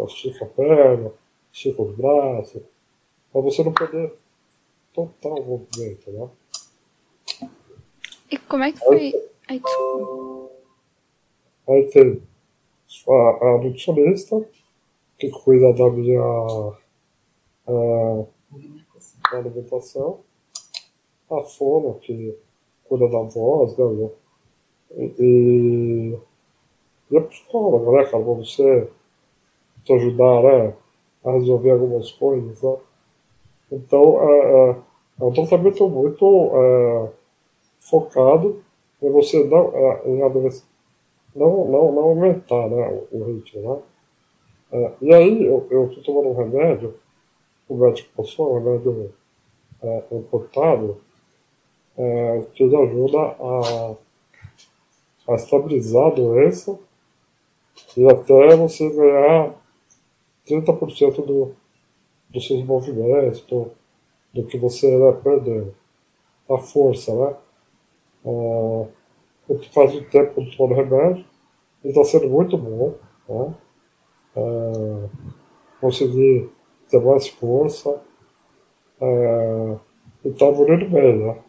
[0.08, 1.12] Estica a perna,
[1.52, 2.62] estica os braços,
[3.32, 4.14] para você não perder
[4.94, 6.30] total o movimento, né?
[8.30, 9.14] E como é que foi?
[9.48, 10.52] Aí, desculpa.
[11.68, 12.22] Aí tem
[13.08, 14.44] a, a nutricionista,
[15.18, 16.22] que cuida da minha
[17.68, 18.26] a,
[19.38, 20.20] alimentação,
[21.30, 22.36] a fono, que
[22.88, 24.10] cuida da voz, né,
[24.98, 26.18] E,
[27.10, 28.90] e a psicóloga, né, cara, pra você
[29.84, 30.74] te ajudar, né,
[31.24, 32.78] a resolver algumas coisas, né?
[33.72, 34.76] Então, é, é,
[35.22, 37.10] é um tratamento muito é,
[37.80, 38.62] focado
[39.02, 40.22] em você não, é, em
[41.36, 43.82] não, não, não aumentar né, o, ritmo, né?
[44.74, 46.96] É, e aí, eu estou tomando um remédio,
[47.68, 49.14] o médico passou, um remédio
[49.82, 51.02] é, importado,
[51.98, 53.96] é, que ajuda a,
[55.30, 56.80] a estabilizar a doença
[57.98, 59.54] e até você ganhar
[60.48, 61.56] 30% do,
[62.30, 63.72] dos seus movimentos, do,
[64.34, 65.76] do que você vai perdendo.
[66.50, 67.36] A força, né?
[68.26, 68.88] É,
[69.48, 71.26] porque faz um tempo que estou no remédio
[71.84, 72.96] e está sendo muito bom.
[73.28, 73.56] Né?
[74.36, 75.10] É,
[75.80, 76.50] consegui
[76.90, 78.02] ter mais força
[79.02, 79.78] é,
[80.26, 81.40] e está evoluindo bem, né?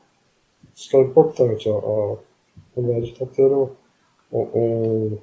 [0.75, 1.69] Isso é importante.
[1.69, 2.17] A, a,
[2.75, 3.77] o médico está tendo
[4.33, 5.19] um,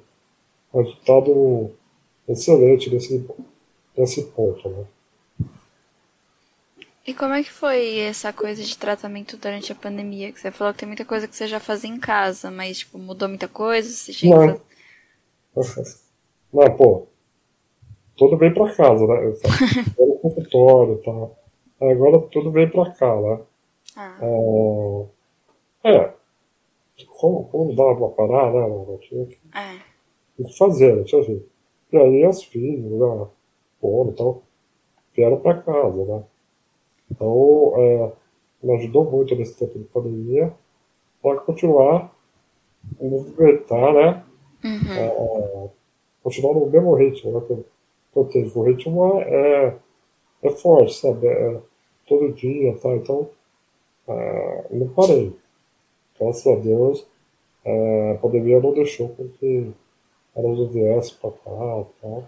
[0.72, 1.70] um resultado
[2.28, 3.28] excelente nesse,
[3.96, 4.84] nesse ponto, né?
[7.10, 10.30] E como é que foi essa coisa de tratamento durante a pandemia?
[10.30, 12.98] Que você falou que tem muita coisa que você já fazia em casa, mas tipo,
[12.98, 13.90] mudou muita coisa?
[13.90, 14.60] Você tinha não.
[16.54, 17.08] não, pô.
[18.16, 19.14] Tudo bem pra casa, né?
[19.16, 19.30] Era
[19.98, 21.36] o consultório e tal.
[21.80, 23.40] Agora tudo bem pra cá, né?
[23.96, 24.18] Ah.
[25.82, 25.90] É.
[25.90, 26.14] é.
[27.18, 28.68] Como, como dava pra parar, né?
[28.68, 29.78] Não, tinha que, é.
[30.36, 31.02] tinha que fazer, né?
[31.02, 31.42] Tinha.
[31.92, 33.26] E aí as filhas, né?
[33.80, 34.42] Pô, então,
[35.12, 36.22] vieram pra casa, né?
[37.10, 38.12] Então, é,
[38.62, 40.52] me ajudou muito nesse tempo de pandemia
[41.22, 42.14] para continuar
[43.00, 44.24] a movimentar, né?
[44.64, 44.92] Uhum.
[44.92, 45.70] É,
[46.22, 47.40] continuar no mesmo ritmo, né?
[47.46, 48.50] Que eu tenho.
[48.54, 49.76] O ritmo é, é,
[50.42, 51.26] é forte, sabe?
[51.26, 51.60] É,
[52.06, 52.94] todo dia, tá?
[52.94, 53.28] Então,
[54.08, 55.32] é, não parei.
[56.18, 57.06] Graças a Deus,
[57.64, 59.72] é, a pandemia não deixou com que
[60.36, 62.22] elas viessem para cá, tá?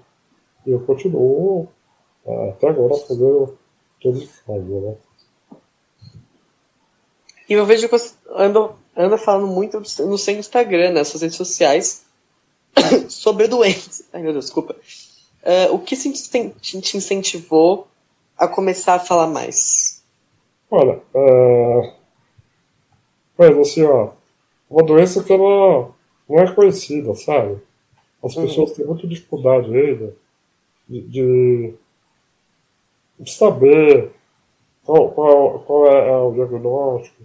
[0.67, 1.69] E eu continuo
[2.25, 3.59] é, até agora fazendo
[4.03, 4.97] todos fazem, né?
[7.49, 11.37] E eu vejo que você anda, anda falando muito no seu Instagram, nas suas redes
[11.37, 12.05] sociais,
[13.09, 14.09] sobre doenças.
[14.13, 14.75] Ai, meu Deus, desculpa.
[15.43, 17.89] Uh, o que te incentivou
[18.39, 20.03] a começar a falar mais?
[20.71, 21.93] Olha, uh,
[23.37, 24.11] mas assim, ó,
[24.71, 25.91] uma doença que ela
[26.29, 27.61] não é conhecida, sabe?
[28.23, 28.47] As uhum.
[28.47, 30.17] pessoas têm muita dificuldade ainda
[30.89, 31.75] de, de
[33.27, 34.13] saber
[34.85, 37.23] qual, qual, qual é, é o diagnóstico,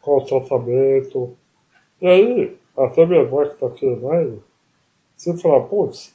[0.00, 1.36] qual o tratamento.
[2.00, 4.38] E aí, até minha mãe que está aqui, né?
[5.16, 6.14] Sempre fala, putz,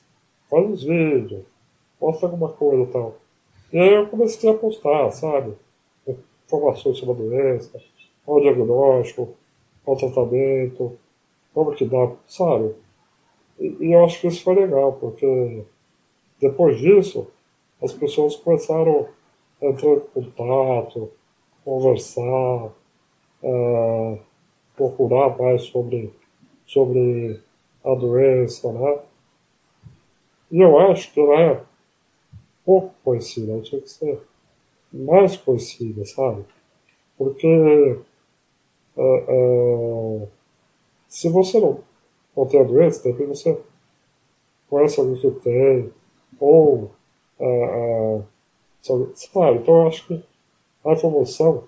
[0.50, 1.44] faz uns vídeos,
[2.00, 3.16] posta alguma coisa e tal.
[3.72, 5.54] E aí eu comecei a postar, sabe?
[6.46, 7.82] Informações sobre a doença,
[8.26, 9.36] qual o diagnóstico,
[9.84, 10.98] qual o tratamento,
[11.54, 12.76] como que dá, sabe?
[13.60, 15.64] E, e eu acho que isso foi legal, porque
[16.40, 17.28] depois disso,
[17.84, 19.10] as pessoas começaram
[19.62, 21.12] a entrar em contato,
[21.66, 22.72] conversar,
[23.44, 24.20] uh,
[24.76, 26.14] procurar mais sobre,
[26.66, 27.42] sobre
[27.84, 29.00] a doença, né?
[30.50, 31.64] E eu acho que ela é
[32.66, 34.22] pouco conhecida, tinha que ser
[34.92, 36.46] mais conhecida, sabe?
[37.18, 37.98] Porque
[38.96, 40.30] uh, uh,
[41.10, 41.84] se você não,
[42.36, 43.60] não tem a doença, de repente você
[44.70, 45.92] conhece alguém que tem,
[46.40, 46.92] ou
[47.46, 48.24] uh,
[48.82, 50.24] sabe, então eu acho que
[50.86, 51.64] a informação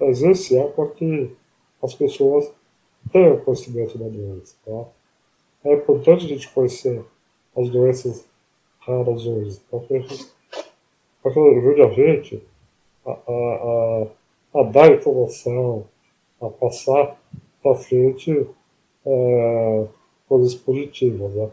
[0.00, 1.34] é essencial para que
[1.82, 2.50] as pessoas
[3.12, 4.56] tenham conhecimento da doença.
[4.64, 4.84] Tá?
[5.64, 7.04] É importante a gente conhecer
[7.56, 8.26] as doenças
[8.80, 10.04] raras hoje, porque,
[11.22, 12.42] porque ajude a gente
[13.06, 14.06] a, a,
[14.54, 15.86] a, a dar informação,
[16.40, 17.16] a passar
[17.62, 18.46] para frente
[19.06, 19.86] é,
[20.28, 21.34] coisas positivas.
[21.34, 21.50] Né?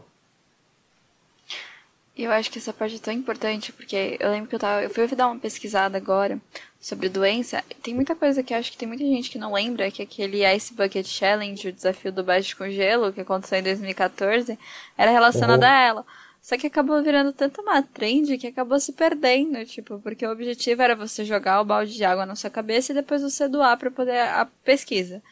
[2.16, 4.82] Eu acho que essa parte é tão importante, porque eu lembro que eu tava.
[4.82, 6.38] Eu fui dar uma pesquisada agora
[6.78, 7.64] sobre doença.
[7.82, 10.44] Tem muita coisa que eu acho que tem muita gente que não lembra, que aquele
[10.54, 14.58] Ice Bucket Challenge, o desafio do baixo com gelo, que aconteceu em 2014,
[14.98, 15.68] era relacionado uhum.
[15.68, 16.06] a ela.
[16.42, 20.82] Só que acabou virando tanto uma trend que acabou se perdendo, tipo, porque o objetivo
[20.82, 23.90] era você jogar o balde de água na sua cabeça e depois você doar para
[23.90, 25.22] poder a pesquisa.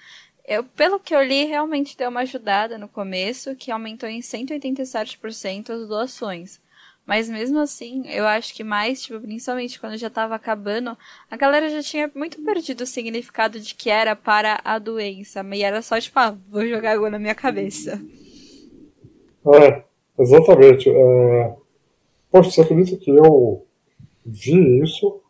[0.46, 5.70] Eu, pelo que eu li, realmente deu uma ajudada no começo, que aumentou em 187%
[5.70, 6.60] as doações.
[7.06, 10.96] Mas mesmo assim, eu acho que mais, tipo, principalmente quando já tava acabando,
[11.30, 15.44] a galera já tinha muito perdido o significado de que era para a doença.
[15.52, 18.00] E era só, tipo, ah, vou jogar água na minha cabeça.
[19.46, 19.82] É,
[20.18, 20.88] exatamente.
[20.88, 21.54] É...
[22.30, 23.66] Poxa, você acredita que eu
[24.24, 25.20] vi isso?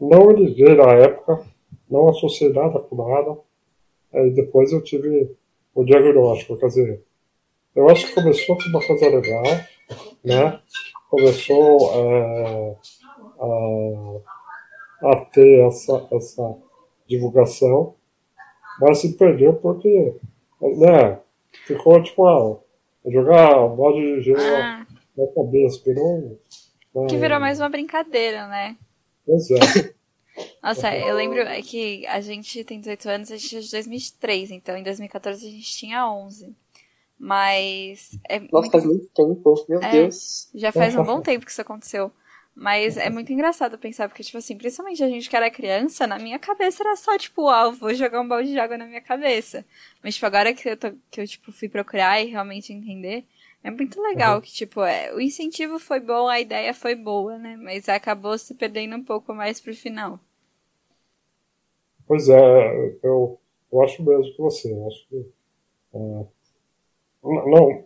[0.00, 1.46] Não liguei na época,
[1.88, 3.38] não associei nada com nada.
[4.12, 5.30] Aí depois eu tive
[5.74, 7.04] o diagnóstico, quer dizer,
[7.74, 9.42] eu acho que começou com uma coisa legal,
[10.24, 10.60] né?
[11.14, 12.76] Começou é,
[13.40, 16.56] a, a ter essa, essa
[17.08, 17.94] divulgação,
[18.80, 20.16] mas se perdeu porque,
[20.60, 21.20] né?
[21.66, 22.58] Ficou tipo, ah,
[23.06, 24.84] jogar bode de gelo ah.
[25.16, 26.38] na cabeça, virou.
[26.94, 27.06] Né?
[27.08, 28.76] Que virou mais uma brincadeira, né?
[29.24, 29.94] Pois é.
[30.62, 34.76] Nossa, eu lembro que a gente tem 18 anos, a gente é de 2003, então
[34.76, 36.56] em 2014 a gente tinha 11.
[37.18, 38.18] Mas.
[38.28, 38.72] É Nossa, muito...
[38.72, 40.50] faz muito tempo, meu é, Deus.
[40.54, 42.12] Já faz um bom tempo que isso aconteceu.
[42.54, 46.20] Mas é muito engraçado pensar, porque, tipo assim, principalmente a gente que era criança, na
[46.20, 49.64] minha cabeça era só, tipo, ah, vou jogar um balde de água na minha cabeça.
[50.02, 53.24] Mas, tipo, agora que eu, tô, que eu tipo, fui procurar e realmente entender,
[53.64, 54.40] é muito legal uhum.
[54.40, 57.56] que, tipo, é, o incentivo foi bom, a ideia foi boa, né?
[57.56, 60.20] Mas acabou se perdendo um pouco mais pro final.
[62.06, 63.40] Pois é, eu,
[63.72, 64.70] eu acho mesmo que você.
[64.70, 65.26] Eu acho que.
[65.94, 66.26] É,
[67.24, 67.84] não,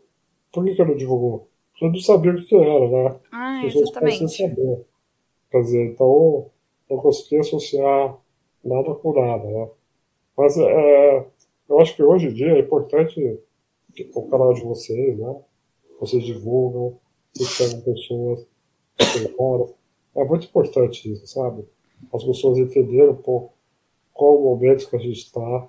[0.53, 1.49] por que, que eu não divulgou?
[1.81, 3.21] Eu não sabia o que era, né?
[3.31, 4.37] Ah, exatamente.
[4.37, 4.85] saber.
[5.51, 6.51] Quer dizer, então
[6.91, 8.19] não consegui associar
[8.65, 9.69] nada com nada, né?
[10.37, 11.27] Mas é,
[11.69, 13.41] eu acho que hoje em dia é importante
[14.15, 15.37] o canal de vocês, né?
[16.01, 16.99] Vocês divulgam,
[17.33, 18.47] vocês pegam pessoas,
[20.15, 21.65] É muito importante isso, sabe?
[22.13, 23.53] As pessoas entenderem um pouco
[24.13, 25.69] qual o momento que a gente está,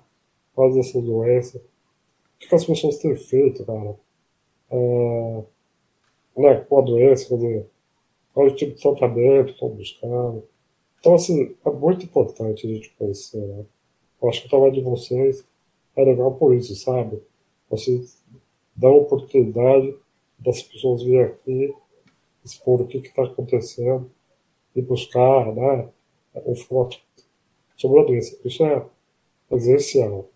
[0.54, 1.60] quais essas doenças,
[2.42, 3.96] o que as pessoas têm feito, cara,
[4.70, 5.44] é,
[6.36, 7.28] né, com a doença,
[8.32, 10.42] qual o tipo de tratamento estão buscando.
[10.98, 13.64] Então, assim, é muito importante a gente conhecer, né?
[14.22, 15.46] Eu acho que o trabalho de vocês
[15.96, 17.22] é legal por isso, sabe?
[17.68, 18.22] Vocês
[18.76, 19.94] dão oportunidade
[20.38, 21.74] das pessoas virem aqui,
[22.44, 24.10] expor o que está acontecendo
[24.74, 25.88] e buscar, né,
[26.46, 27.02] informações
[27.76, 28.38] sobre a doença.
[28.44, 28.86] Isso é
[29.50, 30.28] essencial.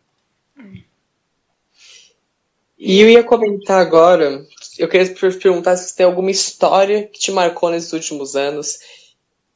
[2.79, 4.45] E eu ia comentar agora,
[4.79, 8.79] eu queria perguntar se tem alguma história que te marcou nesses últimos anos,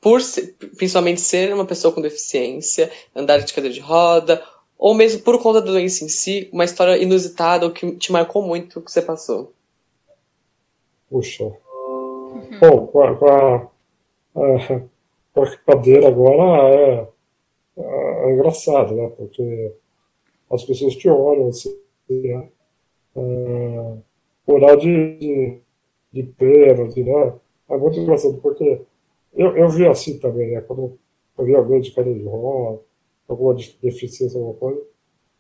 [0.01, 0.21] por
[0.77, 4.43] principalmente ser uma pessoa com deficiência, andar de cadeira de roda,
[4.79, 8.43] ou mesmo por conta da doença em si, uma história inusitada ou que te marcou
[8.43, 9.53] muito que você passou.
[11.11, 11.45] Puxa.
[11.45, 12.59] Uhum.
[12.61, 13.69] Bom, com a, com a,
[15.35, 17.09] com a cadeira agora é
[17.79, 19.09] é, é engraçado, né?
[19.17, 19.73] Porque
[20.51, 21.79] as pessoas te olham assim,
[22.11, 22.49] né?
[23.19, 23.99] É,
[24.47, 25.61] olhar de, de,
[26.13, 27.35] de pênalti, né?
[27.69, 28.83] É muito engraçado, porque
[29.35, 30.61] eu, eu vi assim também, né?
[30.63, 30.99] Quando
[31.39, 32.81] eu vi alguém de cadeira de roda,
[33.29, 34.83] alguma deficiência, alguma coisa,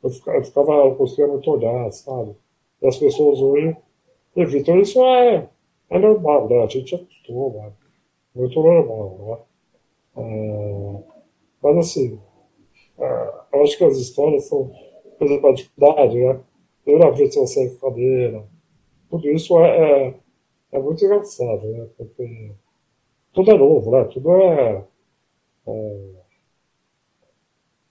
[0.02, 2.34] eu ficava, eu ficava muito olhar, sabe?
[2.82, 3.76] E as pessoas hoje
[4.36, 4.80] evitam.
[4.80, 5.48] Isso é,
[5.90, 6.62] é normal, né?
[6.62, 7.76] A gente acostuma,
[8.34, 9.46] muito normal,
[10.16, 10.24] né?
[10.24, 11.02] É,
[11.62, 12.20] mas assim,
[12.98, 14.70] ah, eu acho que as histórias são,
[15.18, 16.40] por exemplo, a dificuldade, né?
[17.12, 18.44] Vez que você sai cadeira.
[19.10, 20.20] Tudo isso é, é,
[20.72, 21.86] é, muito engraçado, né?
[21.96, 22.52] Porque
[23.32, 24.04] tudo é novo, né?
[24.04, 24.84] Tudo é,
[25.66, 26.18] é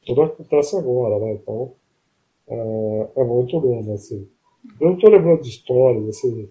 [0.05, 1.33] tudo acontece agora, né?
[1.33, 1.73] Então,
[2.47, 4.27] é, é muito novo, assim.
[4.79, 6.49] Eu não estou lembrando de histórias, assim,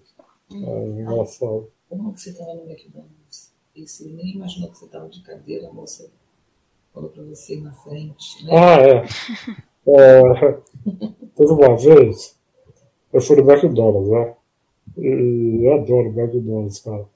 [0.53, 0.65] hum.
[0.67, 1.71] é, engraçado.
[1.89, 3.53] Como que você estava no McDonald's?
[3.75, 6.11] E você nem imaginou que você estava de cadeira, moça
[6.97, 8.45] falou para você na frente.
[8.45, 8.53] Né?
[8.53, 9.05] Ah, é.
[9.87, 10.63] é.
[11.37, 12.36] Teve uma vez,
[13.13, 14.35] eu fui no McDonald's, né?
[14.99, 17.07] E eu adoro McDonald's, cara.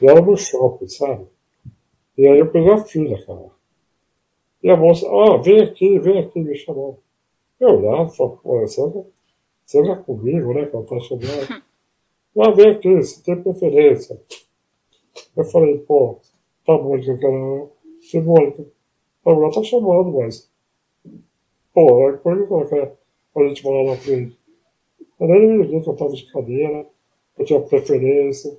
[0.00, 1.26] E era no shopping, sabe?
[2.16, 3.50] E aí eu peguei a filha, cara.
[4.62, 7.00] E a moça, ah, vem aqui, vem aqui, me chamou.
[7.60, 9.06] Eu lá, falei, pô,
[9.64, 10.66] você vai comigo, né?
[10.66, 11.62] Que ela tá chamando.
[12.38, 14.20] Ah, vem aqui, você tem preferência.
[15.36, 16.20] Eu falei, pô,
[16.64, 17.70] tá bom, que eu quero.
[18.10, 18.64] Simônica,
[19.24, 20.48] a mulher tá chamando, mas.
[21.74, 22.74] Pô, é por que
[23.38, 24.38] a gente morar na frente?
[25.18, 26.86] Eu nem me liguei que eu tava de cadeira,
[27.38, 28.56] eu tinha preferência.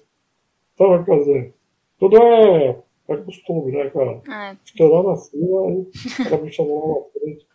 [0.74, 1.54] Então, quer dizer,
[2.00, 4.22] tudo é, é costume, né, cara?
[4.28, 4.56] Ah.
[4.64, 5.88] Fiquei lá na fila, aí
[6.26, 7.48] ela me chamou lá na frente.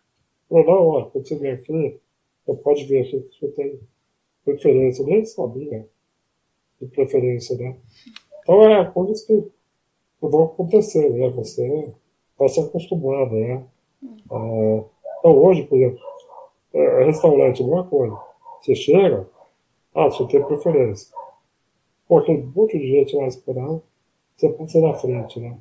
[0.49, 1.99] Falou, não, ó, quando você vem aqui,
[2.45, 3.79] você pode ver aqui que você tem
[4.43, 5.01] preferência.
[5.01, 5.87] Eu nem sabia
[6.81, 7.75] de preferência, né?
[8.41, 9.43] Então é coisas que
[10.21, 11.29] vão acontecendo, né?
[11.29, 11.93] Você
[12.31, 13.63] está se acostumando, né?
[14.29, 14.83] Ah,
[15.19, 15.99] então hoje, por exemplo,
[16.73, 18.17] é, restaurante, alguma coisa.
[18.63, 19.27] Você chega,
[19.93, 21.13] ah, você tem preferência.
[22.07, 23.83] Porque um monte de gente lá esperando,
[24.35, 25.57] você passa na frente, né?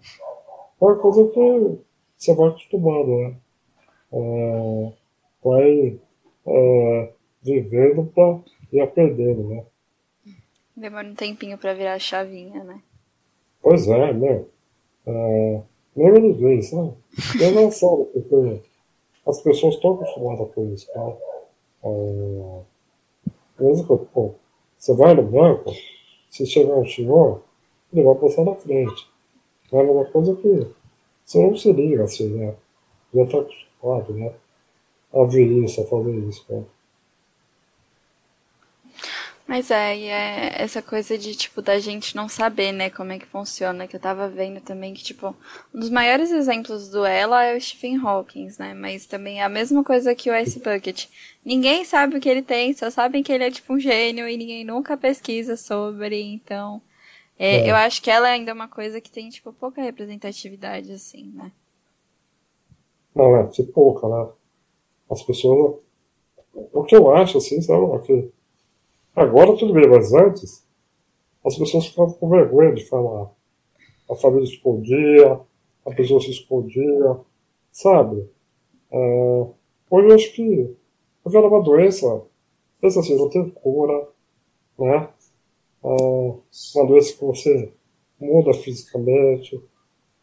[0.81, 1.79] É uma coisa que
[2.17, 3.37] você vai acostumando, né?
[4.13, 4.93] É,
[5.43, 5.99] vai
[6.47, 8.39] é, vivendo pra,
[8.73, 9.65] e aprendendo, né?
[10.77, 12.81] Demora um tempinho para virar a chavinha, né?
[13.61, 14.45] Pois é, né?
[15.07, 15.63] É,
[15.97, 16.93] nem ninguém, sabe?
[17.41, 18.63] É engraçado, porque
[19.27, 21.17] as pessoas estão acostumadas com isso, tá?
[21.85, 22.72] É,
[23.63, 24.35] Que, pô,
[24.77, 25.71] você vai no banco,
[26.29, 27.43] se chegar um senhor,
[27.93, 29.09] ele vai passar na frente.
[29.71, 30.67] É uma coisa que
[31.25, 32.55] você não se liga assim, né?
[33.15, 34.33] Já está acostumado, né?
[35.13, 36.65] A ver isso, a fazer isso, né?
[39.53, 43.19] Mas é, e é essa coisa de, tipo, da gente não saber, né, como é
[43.19, 45.37] que funciona, que eu tava vendo também que, tipo,
[45.75, 49.51] um dos maiores exemplos do ela é o Stephen Hawking, né, mas também é a
[49.51, 51.05] mesma coisa que o Ice Bucket.
[51.45, 54.39] Ninguém sabe o que ele tem, só sabem que ele é, tipo, um gênio e
[54.39, 56.81] ninguém nunca pesquisa sobre, então...
[57.39, 57.71] É, é.
[57.71, 61.53] Eu acho que ela é ainda uma coisa que tem, tipo, pouca representatividade, assim, né?
[63.15, 64.31] Não, é, tipo, pouca, né?
[65.11, 65.79] As pessoas...
[66.55, 68.33] O que eu acho, assim, sabe, é que
[69.15, 70.67] Agora tudo bem, mas antes
[71.45, 73.31] as pessoas ficavam com vergonha de falar.
[74.11, 75.41] A família escondia,
[75.85, 77.17] a pessoa se escondia,
[77.71, 78.29] sabe?
[78.91, 79.47] É,
[79.91, 80.77] hoje eu acho que
[81.25, 82.23] eu era uma doença,
[82.81, 84.09] pensa assim, não tem cura,
[84.79, 85.09] né?
[85.85, 86.35] É,
[86.75, 87.73] uma doença que você
[88.19, 89.63] muda fisicamente,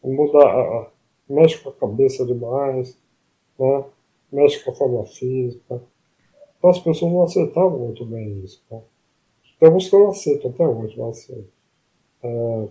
[0.03, 0.89] muda
[1.29, 2.97] mexe com a cabeça demais,
[3.57, 3.85] né?
[4.31, 5.81] mexe com a forma física.
[6.59, 8.61] Então as pessoas não aceitavam muito bem isso.
[8.69, 8.81] Né?
[9.59, 11.47] Tem alguns que não aceitam até hoje, mas assim.
[12.21, 12.67] É...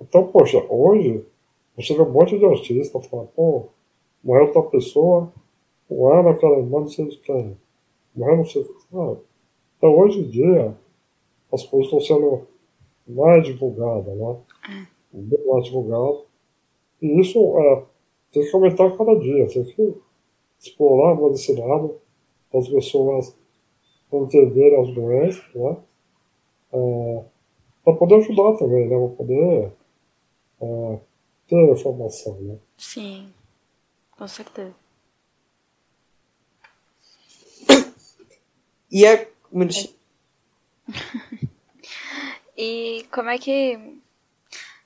[0.00, 1.24] Então, poxa, hoje
[1.76, 3.68] você vê um monte de artista falando, pô,
[4.24, 5.30] morreu tal pessoa,
[5.88, 7.56] o ano aquela irmã não sei de quem.
[8.16, 9.22] Morreu não sei o que.
[9.76, 10.76] Então hoje em dia
[11.52, 12.46] as coisas estão sendo
[13.06, 14.36] mais divulgadas, né?
[15.12, 16.22] Bem mais divulgadas.
[17.02, 17.82] E isso é,
[18.32, 19.94] tem que aumentar cada dia, tem que
[20.58, 21.96] explorar mais esse lado
[22.52, 23.36] as pessoas
[24.12, 25.76] entenderem as doenças, né?
[26.72, 27.24] É,
[27.84, 28.98] para poder ajudar também, né?
[28.98, 29.72] Para poder
[30.60, 30.98] é,
[31.46, 32.58] ter informação, né?
[32.76, 33.32] Sim,
[34.16, 34.74] com certeza.
[38.90, 39.24] E a...
[42.56, 43.76] e como é que...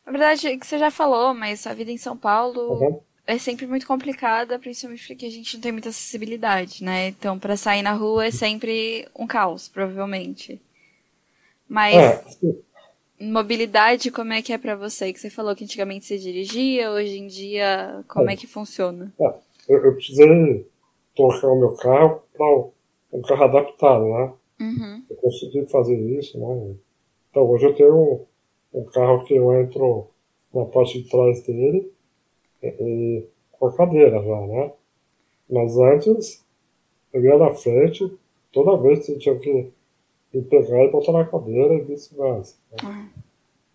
[0.04, 2.74] Na verdade, que você já falou, mas a vida em São Paulo...
[2.74, 7.08] Uhum é sempre muito complicada, principalmente porque a gente não tem muita acessibilidade, né?
[7.08, 10.60] Então, para sair na rua é sempre um caos, provavelmente.
[11.66, 12.54] Mas é.
[13.18, 15.12] mobilidade, como é que é para você?
[15.12, 19.12] Que você falou que antigamente você dirigia, hoje em dia, como é, é que funciona?
[19.18, 19.34] É.
[19.68, 20.66] Eu, eu, precisei
[21.16, 22.46] trocar o meu carro para
[23.10, 24.32] um carro adaptado, né?
[24.60, 25.02] Uhum.
[25.08, 26.74] Eu consegui fazer isso, né?
[27.30, 30.08] Então, hoje eu tenho um, um carro que eu entro
[30.52, 31.93] na parte de trás dele
[32.68, 34.72] e, com a cadeira já, né?
[35.50, 36.44] Mas antes,
[37.12, 38.10] eu ia na frente,
[38.52, 39.70] toda vez que tinha que
[40.32, 42.56] ir pegar e botar na cadeira e vice-versa.
[42.72, 43.10] Né?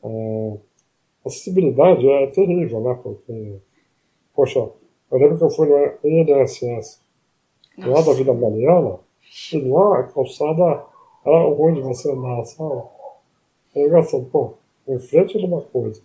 [0.04, 0.60] Uhum.
[1.24, 3.00] a acessibilidade é terrível, né?
[3.02, 3.58] Porque,
[4.34, 4.60] poxa,
[5.12, 7.02] eu lembro que eu fui no INSS,
[7.78, 9.00] lá da Vida Mariana,
[9.54, 10.86] e lá a calçada
[11.26, 12.84] era ruim de você andar, sabe?
[13.76, 14.54] É engraçado, pô,
[14.88, 16.02] em frente de uma coisa,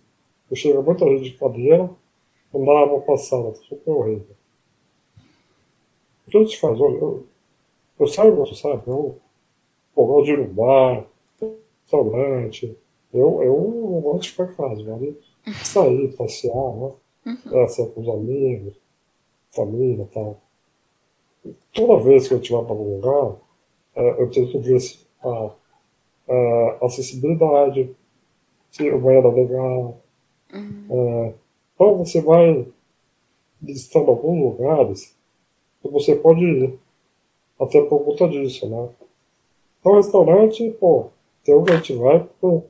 [0.49, 1.89] eu chego muita gente de cadeira,
[2.51, 4.35] pra passar, tá super horrível.
[6.27, 6.79] O que a gente faz?
[6.79, 7.25] Eu,
[7.99, 9.17] eu saio, você sabe, eu,
[9.95, 11.05] eu gosto de ir bar,
[11.85, 12.77] restaurante,
[13.13, 15.19] eu, eu gosto de ficar em casa, vale
[15.63, 16.91] sair, passear, né?
[17.25, 17.59] Uhum.
[17.59, 18.73] É, sair com os amigos,
[19.51, 20.41] família e tal.
[21.73, 23.37] Toda vez que eu estiver para algum lugar,
[23.95, 25.51] é, eu tento ver se a,
[26.27, 27.95] a acessibilidade,
[28.71, 29.97] se o banheiro é legal,
[30.53, 30.87] uhum.
[30.89, 31.33] é,
[31.75, 32.67] então você vai
[33.61, 35.15] listando alguns lugares
[35.81, 36.79] que você pode ir.
[37.59, 38.89] Até por conta disso, né?
[39.79, 41.07] Então restaurante, pô,
[41.43, 42.67] tem onde a gente vai porque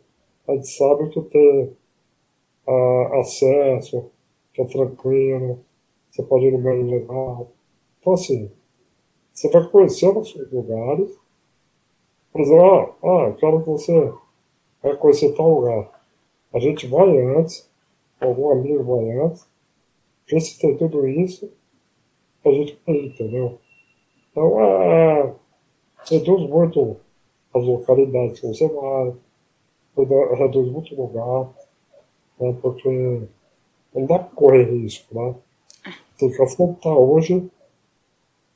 [0.48, 1.76] a gente sabe que tem
[2.68, 4.12] ah, acesso,
[4.54, 5.60] que é tranquilo,
[6.12, 7.48] você pode ir no meio legal.
[8.00, 8.52] Então assim,
[9.34, 11.18] você vai conhecendo os lugares.
[12.32, 14.14] Por exemplo, ah, ah, eu quero que você
[14.84, 15.90] vai conhecer tal lugar.
[16.54, 17.70] A gente vai antes,
[18.20, 19.34] algum amigo baiano,
[20.28, 21.52] já citei tudo isso,
[22.44, 23.60] a gente ir, entendeu?
[24.32, 25.34] Então, é,
[26.10, 26.98] reduz muito
[27.54, 29.14] as localidades que você vai,
[30.38, 31.50] reduz muito lugar,
[32.40, 33.28] né, porque
[33.94, 35.36] não dá para correr risco, né?
[36.18, 37.50] Tem que afrontar hoje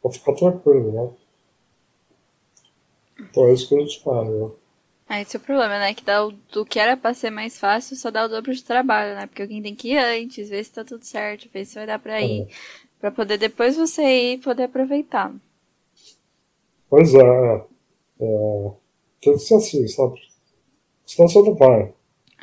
[0.01, 1.09] para ficar tranquilo, né?
[3.19, 4.51] Então é isso que a gente faz, né?
[5.09, 5.91] Ah, esse é o problema, né?
[5.95, 8.63] Que dá o, do que era pra ser mais fácil, só dá o dobro de
[8.63, 9.25] trabalho, né?
[9.25, 11.97] Porque alguém tem que ir antes, ver se tá tudo certo, ver se vai dar
[11.97, 12.43] pra ir.
[12.43, 12.47] É.
[12.99, 15.33] Pra poder depois você ir e poder aproveitar.
[16.87, 17.65] Pois é,
[18.21, 18.71] é.
[19.19, 20.19] tem que ser assim, sabe?
[21.07, 21.81] Senão você não vai.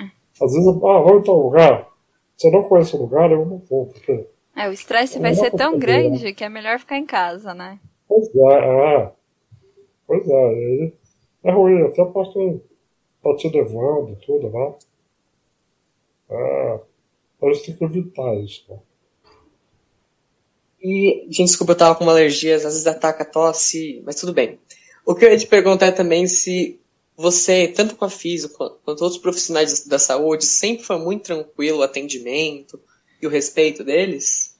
[0.00, 0.10] É.
[0.42, 1.88] Às vezes, ah, vamos em tal lugar.
[2.36, 4.26] Se eu não conhece o lugar, eu não vou, porque.
[4.56, 6.32] É, o estresse vai ser tão poder, grande né?
[6.32, 7.78] que é melhor ficar em casa, né?
[8.08, 9.12] Pois é, é.
[10.04, 10.92] Pois é, e
[11.46, 12.60] é ruim, até quem
[13.22, 14.74] tá te levando, tudo, né?
[16.28, 16.80] É,
[17.42, 18.78] a gente tem que evitar isso, né?
[20.82, 24.32] E, gente, desculpa, eu tava com uma alergia, às vezes ataca a tosse, mas tudo
[24.32, 24.58] bem.
[25.04, 26.80] O que eu ia te perguntar é também se
[27.16, 31.82] você, tanto com a FISO quanto outros profissionais da saúde, sempre foi muito tranquilo o
[31.82, 32.78] atendimento
[33.22, 34.58] e o respeito deles?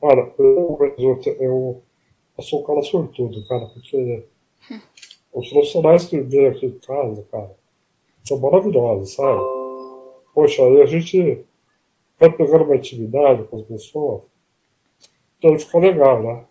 [0.00, 1.82] Olha, eu, eu, eu,
[2.38, 4.24] eu sou um cara sortudo, cara, porque
[5.32, 7.56] os profissionais que vêm aqui em casa, cara,
[8.24, 9.40] são maravilhosos, sabe?
[10.34, 11.44] Poxa, aí a gente
[12.18, 14.22] vai pegando uma intimidade com as pessoas,
[15.38, 16.44] então fica legal, né?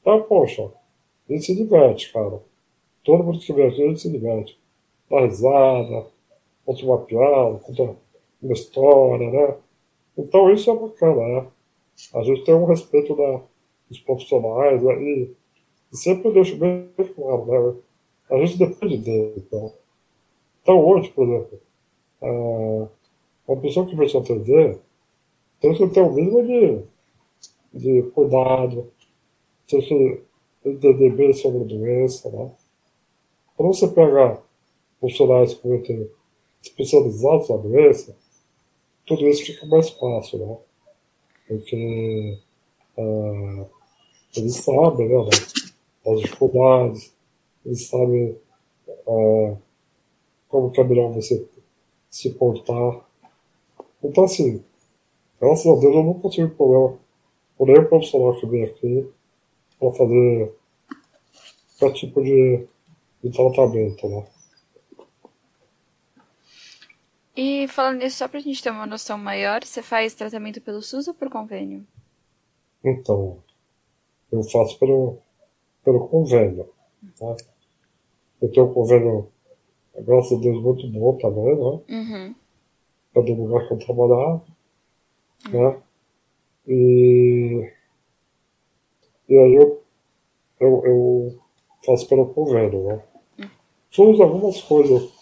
[0.00, 0.70] Então, poxa,
[1.28, 2.42] a gente se diverte, cara.
[3.02, 4.58] Todo mundo que vem aqui, a gente se diverte.
[5.10, 6.06] Dá risada,
[6.64, 7.96] conta uma piada, conta
[8.42, 9.56] uma história, né?
[10.16, 11.46] Então isso é bacana, né?
[12.14, 13.40] A gente tem um respeito da,
[13.88, 14.94] dos profissionais né?
[15.02, 15.34] e
[15.92, 17.80] sempre deixo bem claro, né?
[18.30, 19.72] A gente depende deles, então.
[20.62, 21.60] Então hoje, por exemplo,
[23.46, 24.80] uma pessoa que vai te atender
[25.60, 26.82] tem que ter o mínimo de,
[27.72, 28.90] de cuidado,
[29.66, 30.22] tem que
[30.64, 32.50] entender bem sobre a doença, né?
[33.56, 34.42] Quando você pegar
[35.00, 36.10] funcionários que vão ter
[36.62, 38.16] especializados na doença,
[39.06, 40.56] tudo isso fica mais fácil, né?
[41.46, 42.38] Porque
[42.96, 43.66] uh,
[44.36, 45.30] eles sabem, né,
[46.06, 47.14] as dificuldades,
[47.64, 48.38] eles sabem
[49.06, 49.56] uh,
[50.48, 51.46] como que é melhor você
[52.10, 53.00] se portar.
[54.02, 54.62] Então, assim,
[55.40, 56.98] graças a Deus eu não tive problema
[57.56, 59.08] com nenhum profissional que vem aqui
[59.78, 60.54] para fazer
[61.78, 62.66] qualquer tipo de,
[63.22, 64.26] de tratamento, né?
[67.36, 71.08] E falando nisso, só pra gente ter uma noção maior, você faz tratamento pelo SUS
[71.08, 71.84] ou por convênio?
[72.84, 73.38] Então,
[74.30, 75.18] eu faço pelo,
[75.84, 76.68] pelo convênio.
[77.18, 77.36] Tá?
[78.40, 79.28] Eu tenho um convênio,
[79.94, 81.80] graças a Deus, muito bom também, né?
[81.88, 82.34] Uhum.
[83.14, 84.44] É do lugar que eu trabalhava,
[85.46, 85.52] uhum.
[85.52, 85.82] né?
[86.66, 87.70] E,
[89.28, 89.82] e aí eu,
[90.58, 91.38] eu, eu
[91.84, 93.04] faço pelo convênio, né?
[93.38, 93.50] Uhum.
[93.90, 95.12] SUS, algumas coisas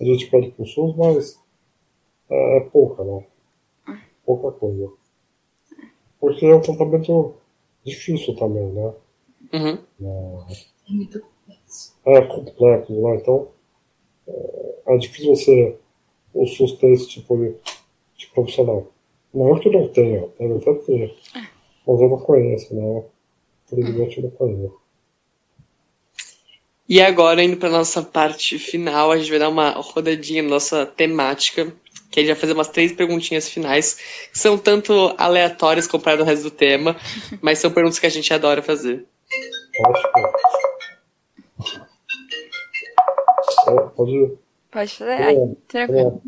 [0.00, 1.42] a gente pede pro SUS, mas
[2.30, 3.26] é, é pouca, né?
[4.24, 4.92] Pouca coisa.
[6.20, 7.34] Porque é um tratamento
[7.84, 8.94] difícil também, né?
[9.52, 9.78] Uhum.
[10.00, 11.96] É, muito complexo.
[12.06, 13.16] É complexo, né?
[13.16, 13.48] Então,
[14.28, 15.76] é, é difícil você
[16.32, 17.54] o SUS ter esse tipo de,
[18.16, 18.92] de profissional.
[19.32, 21.16] Não é que não tenha, deve até ter.
[21.86, 23.04] Mas eu não conheço, né?
[23.66, 24.84] Infelizmente eu não conheço.
[26.88, 30.84] E agora, indo para nossa parte final, a gente vai dar uma rodadinha na nossa
[30.84, 31.72] temática
[32.10, 33.94] que ele vai fazer umas três perguntinhas finais,
[34.30, 36.96] que são tanto aleatórias comparado ao resto do tema,
[37.42, 39.04] mas são perguntas que a gente adora fazer.
[43.96, 44.38] Pode,
[44.70, 45.12] Pode fazer?
[45.12, 46.22] Ai, tranquilo.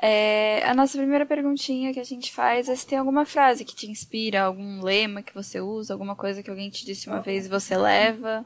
[0.00, 3.74] É, a nossa primeira perguntinha que a gente faz é se tem alguma frase que
[3.74, 7.46] te inspira, algum lema que você usa, alguma coisa que alguém te disse uma vez
[7.46, 8.44] e você leva.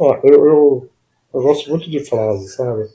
[0.00, 0.88] Ah, eu, eu,
[1.34, 2.88] eu gosto muito de frases, sabe?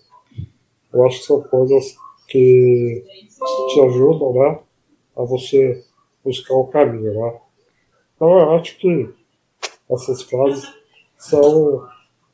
[0.92, 1.96] Eu acho que são coisas
[2.28, 3.04] que
[3.74, 4.60] te ajudam né,
[5.16, 5.84] a você
[6.24, 7.14] buscar o caminho.
[7.14, 7.40] Né?
[8.16, 9.14] Então eu acho que
[9.90, 10.74] essas frases
[11.18, 11.88] são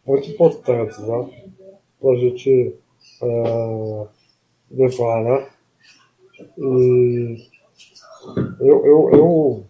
[0.06, 1.56] muito importantes né,
[2.00, 2.76] para a gente
[3.22, 4.08] uh,
[4.70, 5.24] levar.
[5.24, 5.50] Né?
[6.58, 7.48] E
[8.60, 9.68] eu, eu, eu,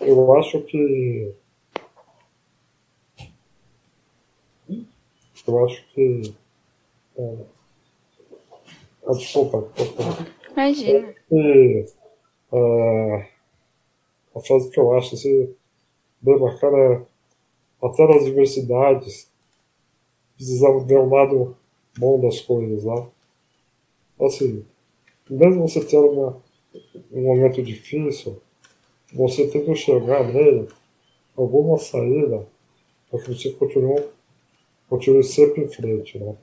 [0.00, 1.34] eu acho que
[5.46, 6.34] eu acho que
[7.16, 7.36] é,
[9.06, 10.26] ah, desculpa, desculpa.
[10.52, 11.14] Imagina.
[11.30, 11.86] E,
[12.50, 13.24] uh,
[14.34, 15.54] a frase que eu acho assim,
[16.30, 17.02] é
[17.82, 19.30] até nas diversidades
[20.36, 21.56] precisamos ver um lado
[21.98, 23.06] bom das coisas, né?
[24.20, 24.64] Assim,
[25.28, 26.42] mesmo você tendo uma,
[27.12, 28.40] um momento difícil,
[29.12, 30.68] você tem que enxergar nele
[31.36, 32.46] alguma saída
[33.10, 34.04] para que você continue,
[34.88, 36.36] continue sempre em frente, né?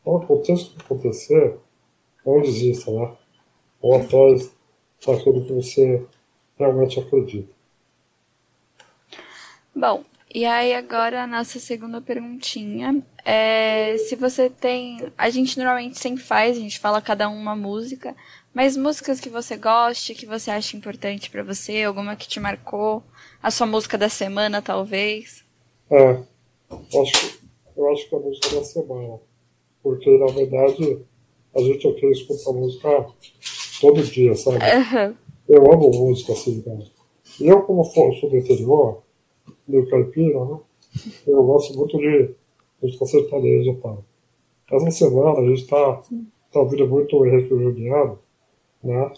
[0.00, 1.56] Então, aconteça o que acontecer,
[2.24, 3.16] não desista, né?
[3.80, 4.52] Ou atrás
[5.06, 6.04] daquilo que você
[6.58, 7.52] realmente acredita.
[9.74, 10.04] Bom,
[10.34, 14.98] e aí agora a nossa segunda perguntinha é se você tem.
[15.16, 18.14] A gente normalmente sempre faz, a gente fala cada um uma música,
[18.54, 23.02] mas músicas que você goste, que você acha importante para você, alguma que te marcou,
[23.42, 25.44] a sua música da semana talvez.
[25.90, 26.18] É,
[27.00, 27.40] acho,
[27.76, 29.20] eu acho que é a música da semana.
[29.82, 30.98] Porque na verdade
[31.54, 33.06] a gente aqui escuta música
[33.80, 34.58] todo dia, sabe?
[34.58, 35.14] Uhum.
[35.48, 36.84] Eu amo música assim, cara.
[37.40, 39.02] E eu, como sou do interior,
[39.68, 40.60] do caipira, né?
[41.26, 42.34] Eu gosto muito de
[42.82, 44.04] música sertaneja tal.
[44.70, 46.02] Essa semana a gente está
[46.52, 48.18] tá ouvindo muito Henrique Juliano,
[48.82, 49.12] né?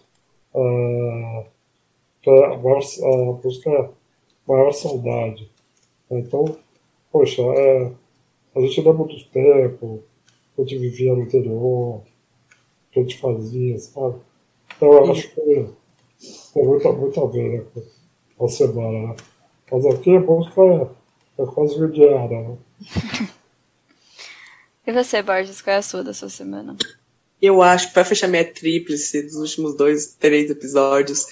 [0.55, 1.45] Uh,
[2.31, 3.91] a, maior, a música
[4.47, 5.51] Maior Saudade.
[6.11, 6.45] Então,
[7.11, 7.93] poxa, é,
[8.55, 10.01] a gente lembra dos tempos,
[10.55, 12.03] que a gente vivia no interior,
[12.93, 14.21] que a gente fazia, sabe?
[14.77, 17.83] Então eu acho que tem muito, muito a ver né,
[18.37, 19.17] com a semana, né?
[19.75, 22.57] Mas aqui a é, é quase diária, né?
[24.87, 26.77] E você, Borges, qual é a sua da sua semana?
[27.41, 31.27] Eu acho que pra fechar minha tríplice dos últimos dois, três episódios,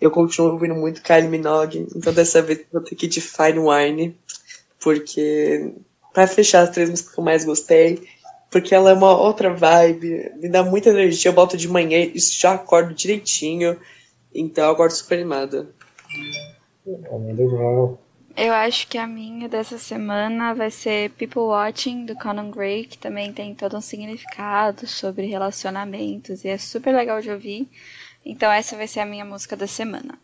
[0.00, 3.20] eu continuo ouvindo muito Kylie Minogue, então dessa vez eu vou ter que ir de
[3.20, 4.18] Fine Wine,
[4.80, 5.72] porque
[6.12, 8.02] para fechar as três músicas que eu mais gostei,
[8.50, 12.18] porque ela é uma outra vibe, me dá muita energia, eu boto de manhã e
[12.18, 13.78] já acordo direitinho,
[14.34, 15.68] então eu acordo super animada.
[18.36, 22.98] Eu acho que a minha dessa semana vai ser People Watching, do Conan Gray, que
[22.98, 27.66] também tem todo um significado sobre relacionamentos e é super legal de ouvir.
[28.24, 30.18] Então essa vai ser a minha música da semana.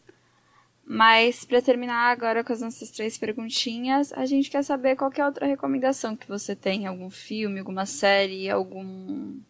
[0.85, 5.25] Mas para terminar agora com as nossas três perguntinhas, a gente quer saber qual é
[5.25, 9.41] outra recomendação que você tem, algum filme, alguma série, algum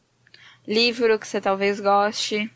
[0.65, 2.49] livro que você talvez goste,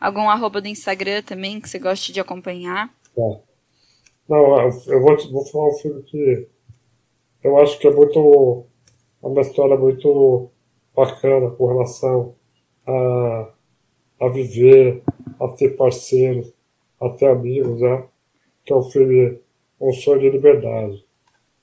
[0.00, 2.88] algum arroba do Instagram também que você goste de acompanhar.
[3.18, 3.53] É.
[4.28, 6.48] Não, eu vou, vou falar um filme que
[7.42, 8.66] eu acho que é muito
[9.22, 10.50] uma história muito
[10.94, 12.34] bacana com relação
[12.86, 13.54] a
[14.20, 15.02] a viver,
[15.40, 16.52] a ter parceiros,
[17.00, 18.04] a ter amigos, né?
[18.64, 19.38] Que é um filme,
[19.80, 21.04] um sonho de liberdade.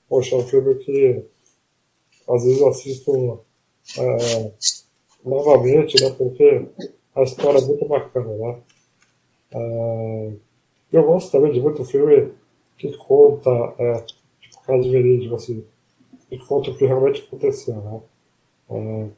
[0.08, 1.24] Poxa, é um filme que
[2.28, 3.40] às vezes eu assisto
[3.98, 4.52] é,
[5.24, 6.10] novamente, né?
[6.16, 6.66] Porque
[7.14, 8.60] a história é muito bacana, né?
[9.54, 10.32] É,
[10.92, 12.32] eu gosto também de muito filme
[12.88, 14.00] que conta, é,
[14.40, 15.64] tipo, caso verídico, assim,
[16.28, 18.00] que conta o que realmente aconteceu, né?
[18.70, 19.08] É,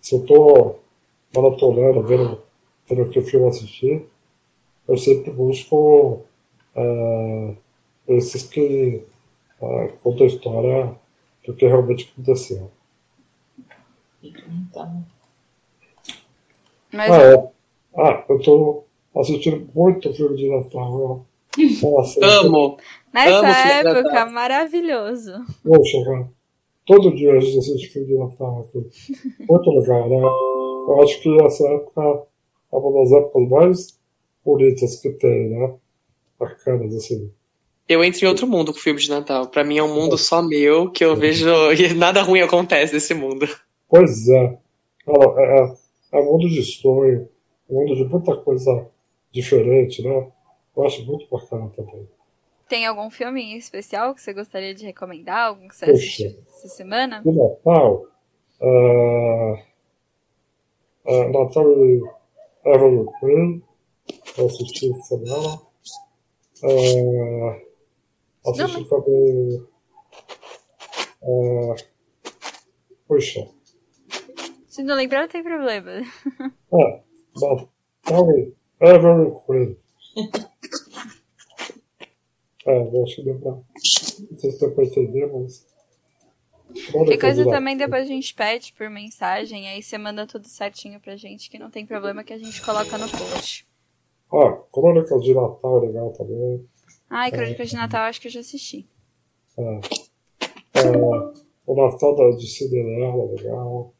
[0.00, 0.76] se eu tô
[1.34, 2.42] maratonando, vendo
[2.88, 4.06] pelo que fui assistir,
[4.88, 6.24] eu sempre busco
[6.74, 7.56] uh,
[8.08, 9.04] esses que
[9.60, 10.94] uh, contam a história
[11.46, 12.70] do que realmente aconteceu.
[14.22, 15.04] Então.
[16.92, 17.10] Mas...
[17.10, 17.52] Ah, é.
[17.96, 18.84] ah, eu tô
[19.16, 21.24] assistindo muito filme de Natal.
[21.82, 22.78] Nossa, Amo!
[23.12, 25.32] Nessa Amo época, maravilhoso.
[25.62, 26.28] Poxa, cara.
[26.84, 28.66] Todo dia a gente assiste filme de Natal.
[29.48, 30.16] Muito legal, né?
[30.16, 32.26] Eu acho que essa época
[32.72, 34.00] é uma das épocas mais
[34.44, 35.74] bonitas que tem, né?
[36.38, 37.30] Bacanas, assim.
[37.88, 39.46] Eu entro em outro mundo com o filme de Natal.
[39.48, 43.14] Pra mim é um mundo só meu, que eu vejo e nada ruim acontece nesse
[43.14, 43.46] mundo.
[43.88, 44.58] Pois é.
[45.06, 45.74] É, é,
[46.12, 47.28] é um mundo de sonho,
[47.68, 48.88] um mundo de muita coisa
[49.30, 50.26] diferente, né?
[50.76, 52.08] Eu acho muito bacana também.
[52.68, 55.48] Tem algum filme especial que você gostaria de recomendar?
[55.48, 57.20] Algum que você Poxa, assistiu essa semana?
[57.22, 58.06] De Natal.
[58.60, 59.54] Uh,
[61.04, 61.66] uh, Natal
[62.64, 63.62] Evelyn Queen,
[64.38, 65.60] assisti essa semana.
[66.62, 67.60] Uh,
[68.46, 69.66] assisti também.
[71.20, 71.74] Uh,
[73.06, 73.46] puxa.
[74.68, 75.90] Se não lembrar, não tem problema.
[75.92, 77.02] É,
[77.34, 77.68] mas
[78.02, 78.54] talvez.
[78.80, 79.76] Evelyn Queen.
[82.66, 83.52] É, eu lembrar.
[83.54, 85.66] Não sei se deu pra entender, mas.
[86.72, 91.16] Que coisa também depois a gente pede por mensagem, aí você manda tudo certinho pra
[91.16, 93.66] gente, que não tem problema que a gente coloca no post.
[94.30, 96.66] Ó, ah, Crônicas de Natal é legal também.
[97.10, 97.70] Ai, Crônicas é.
[97.70, 98.88] de Natal acho que eu já assisti.
[99.58, 99.80] É.
[100.74, 100.90] é
[101.66, 103.92] o Natal da, de Cinderela é legal.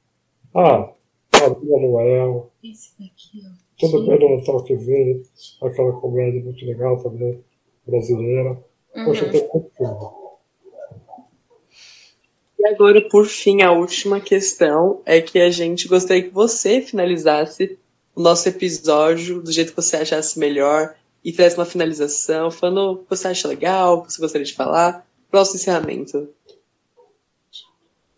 [0.54, 0.92] Ah,
[1.30, 2.50] Família Noel.
[2.62, 3.50] Esse daqui, ó.
[3.78, 5.22] Tudo bem no Natal que vem.
[5.62, 7.42] Aquela comédia muito legal também,
[7.86, 8.58] brasileira.
[8.94, 9.04] Uhum.
[9.04, 10.22] Poxa, tem muito filme.
[12.58, 17.76] E agora, por fim, a última questão é que a gente gostaria que você finalizasse
[18.14, 22.98] o nosso episódio do jeito que você achasse melhor e fizesse uma finalização, falando o
[22.98, 26.28] que você acha legal, o que você gostaria de falar, próximo encerramento.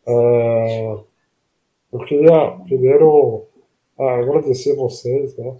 [0.06, 1.02] Uh,
[1.92, 3.46] eu queria primeiro
[3.96, 5.56] uh, agradecer vocês né,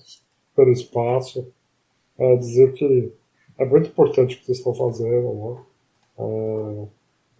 [0.55, 1.51] pelo espaço,
[2.19, 3.13] uh, dizer que
[3.59, 5.35] é muito importante o que vocês estão fazendo.
[5.35, 5.65] Né?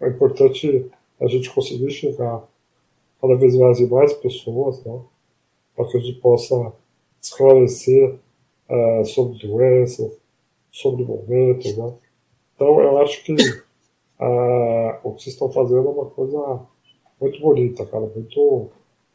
[0.01, 0.91] é importante
[1.21, 2.43] a gente conseguir chegar
[3.21, 5.01] cada vez mais e mais pessoas, né?
[5.75, 6.73] para que a gente possa
[7.23, 8.19] esclarecer
[8.69, 10.13] uh, sobre doenças,
[10.71, 11.77] sobre momentos.
[11.77, 11.95] Né?
[12.55, 16.61] Então, eu acho que uh, o que vocês estão fazendo é uma coisa
[17.21, 18.71] muito bonita, cara, muito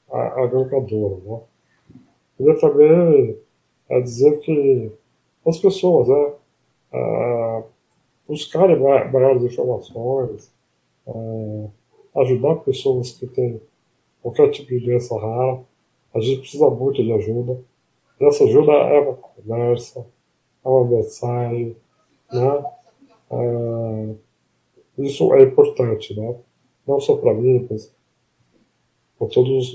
[0.10, 1.18] agregadora.
[1.24, 1.40] Né?
[2.38, 3.38] Queria também
[3.90, 4.92] uh, dizer que
[5.46, 6.34] as pessoas né,
[6.94, 7.64] uh,
[8.28, 10.52] buscarem maiores informações,
[11.08, 11.72] uh,
[12.16, 13.62] ajudar pessoas que têm
[14.22, 15.62] qualquer tipo de doença rara.
[16.14, 17.62] A gente precisa muito de ajuda.
[18.20, 20.06] Essa ajuda é uma conversa,
[20.66, 21.76] é uma mensagem,
[22.32, 22.66] né?
[23.32, 24.16] É,
[24.98, 26.36] isso é importante, né?
[26.86, 27.94] Não só para mim, mas
[29.18, 29.74] para todas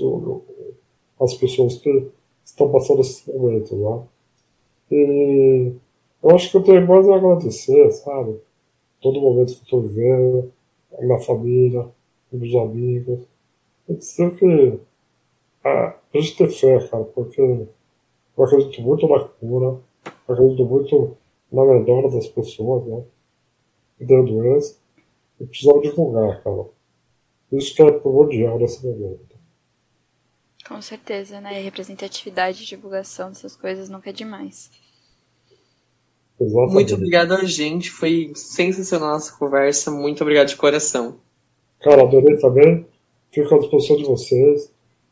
[1.19, 2.11] as pessoas que
[2.43, 4.03] estão passando esse momento, né?
[4.91, 5.71] E
[6.25, 8.41] eu acho que eu tenho mais a agradecer, sabe?
[8.99, 10.51] Todo momento que estou vivendo,
[10.97, 11.87] a minha família,
[12.31, 13.19] meus amigos.
[13.87, 14.79] E dizer que
[15.63, 19.79] a, gente fé, cara, porque eu acredito muito na cura,
[20.27, 21.15] acredito muito
[21.51, 23.03] na melhora das pessoas, né?
[23.99, 24.79] E da doença.
[25.39, 26.65] E precisava divulgar, cara.
[27.51, 29.35] Isso que é primordial nesse momento.
[30.67, 31.61] Com certeza, né?
[31.61, 34.71] E representatividade e divulgação dessas coisas nunca é demais.
[36.39, 36.73] Exatamente.
[36.73, 39.89] Muito obrigado a gente, foi sensacional a nossa conversa.
[39.89, 41.17] Muito obrigado de coração.
[41.81, 42.85] Cara, adorei também.
[43.31, 44.71] Fico à disposição de vocês.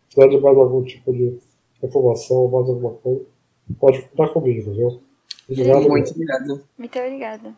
[0.10, 1.38] Se de mais algum tipo de
[1.82, 3.22] informação, mais alguma coisa,
[3.80, 5.02] pode contar comigo, viu?
[5.50, 5.90] Obrigado.
[5.90, 6.64] Muito obrigado.
[6.78, 7.54] Muito obrigada.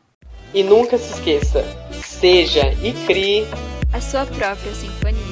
[0.53, 3.43] E nunca se esqueça, seja e crie
[3.93, 5.24] a sua própria sinfonia.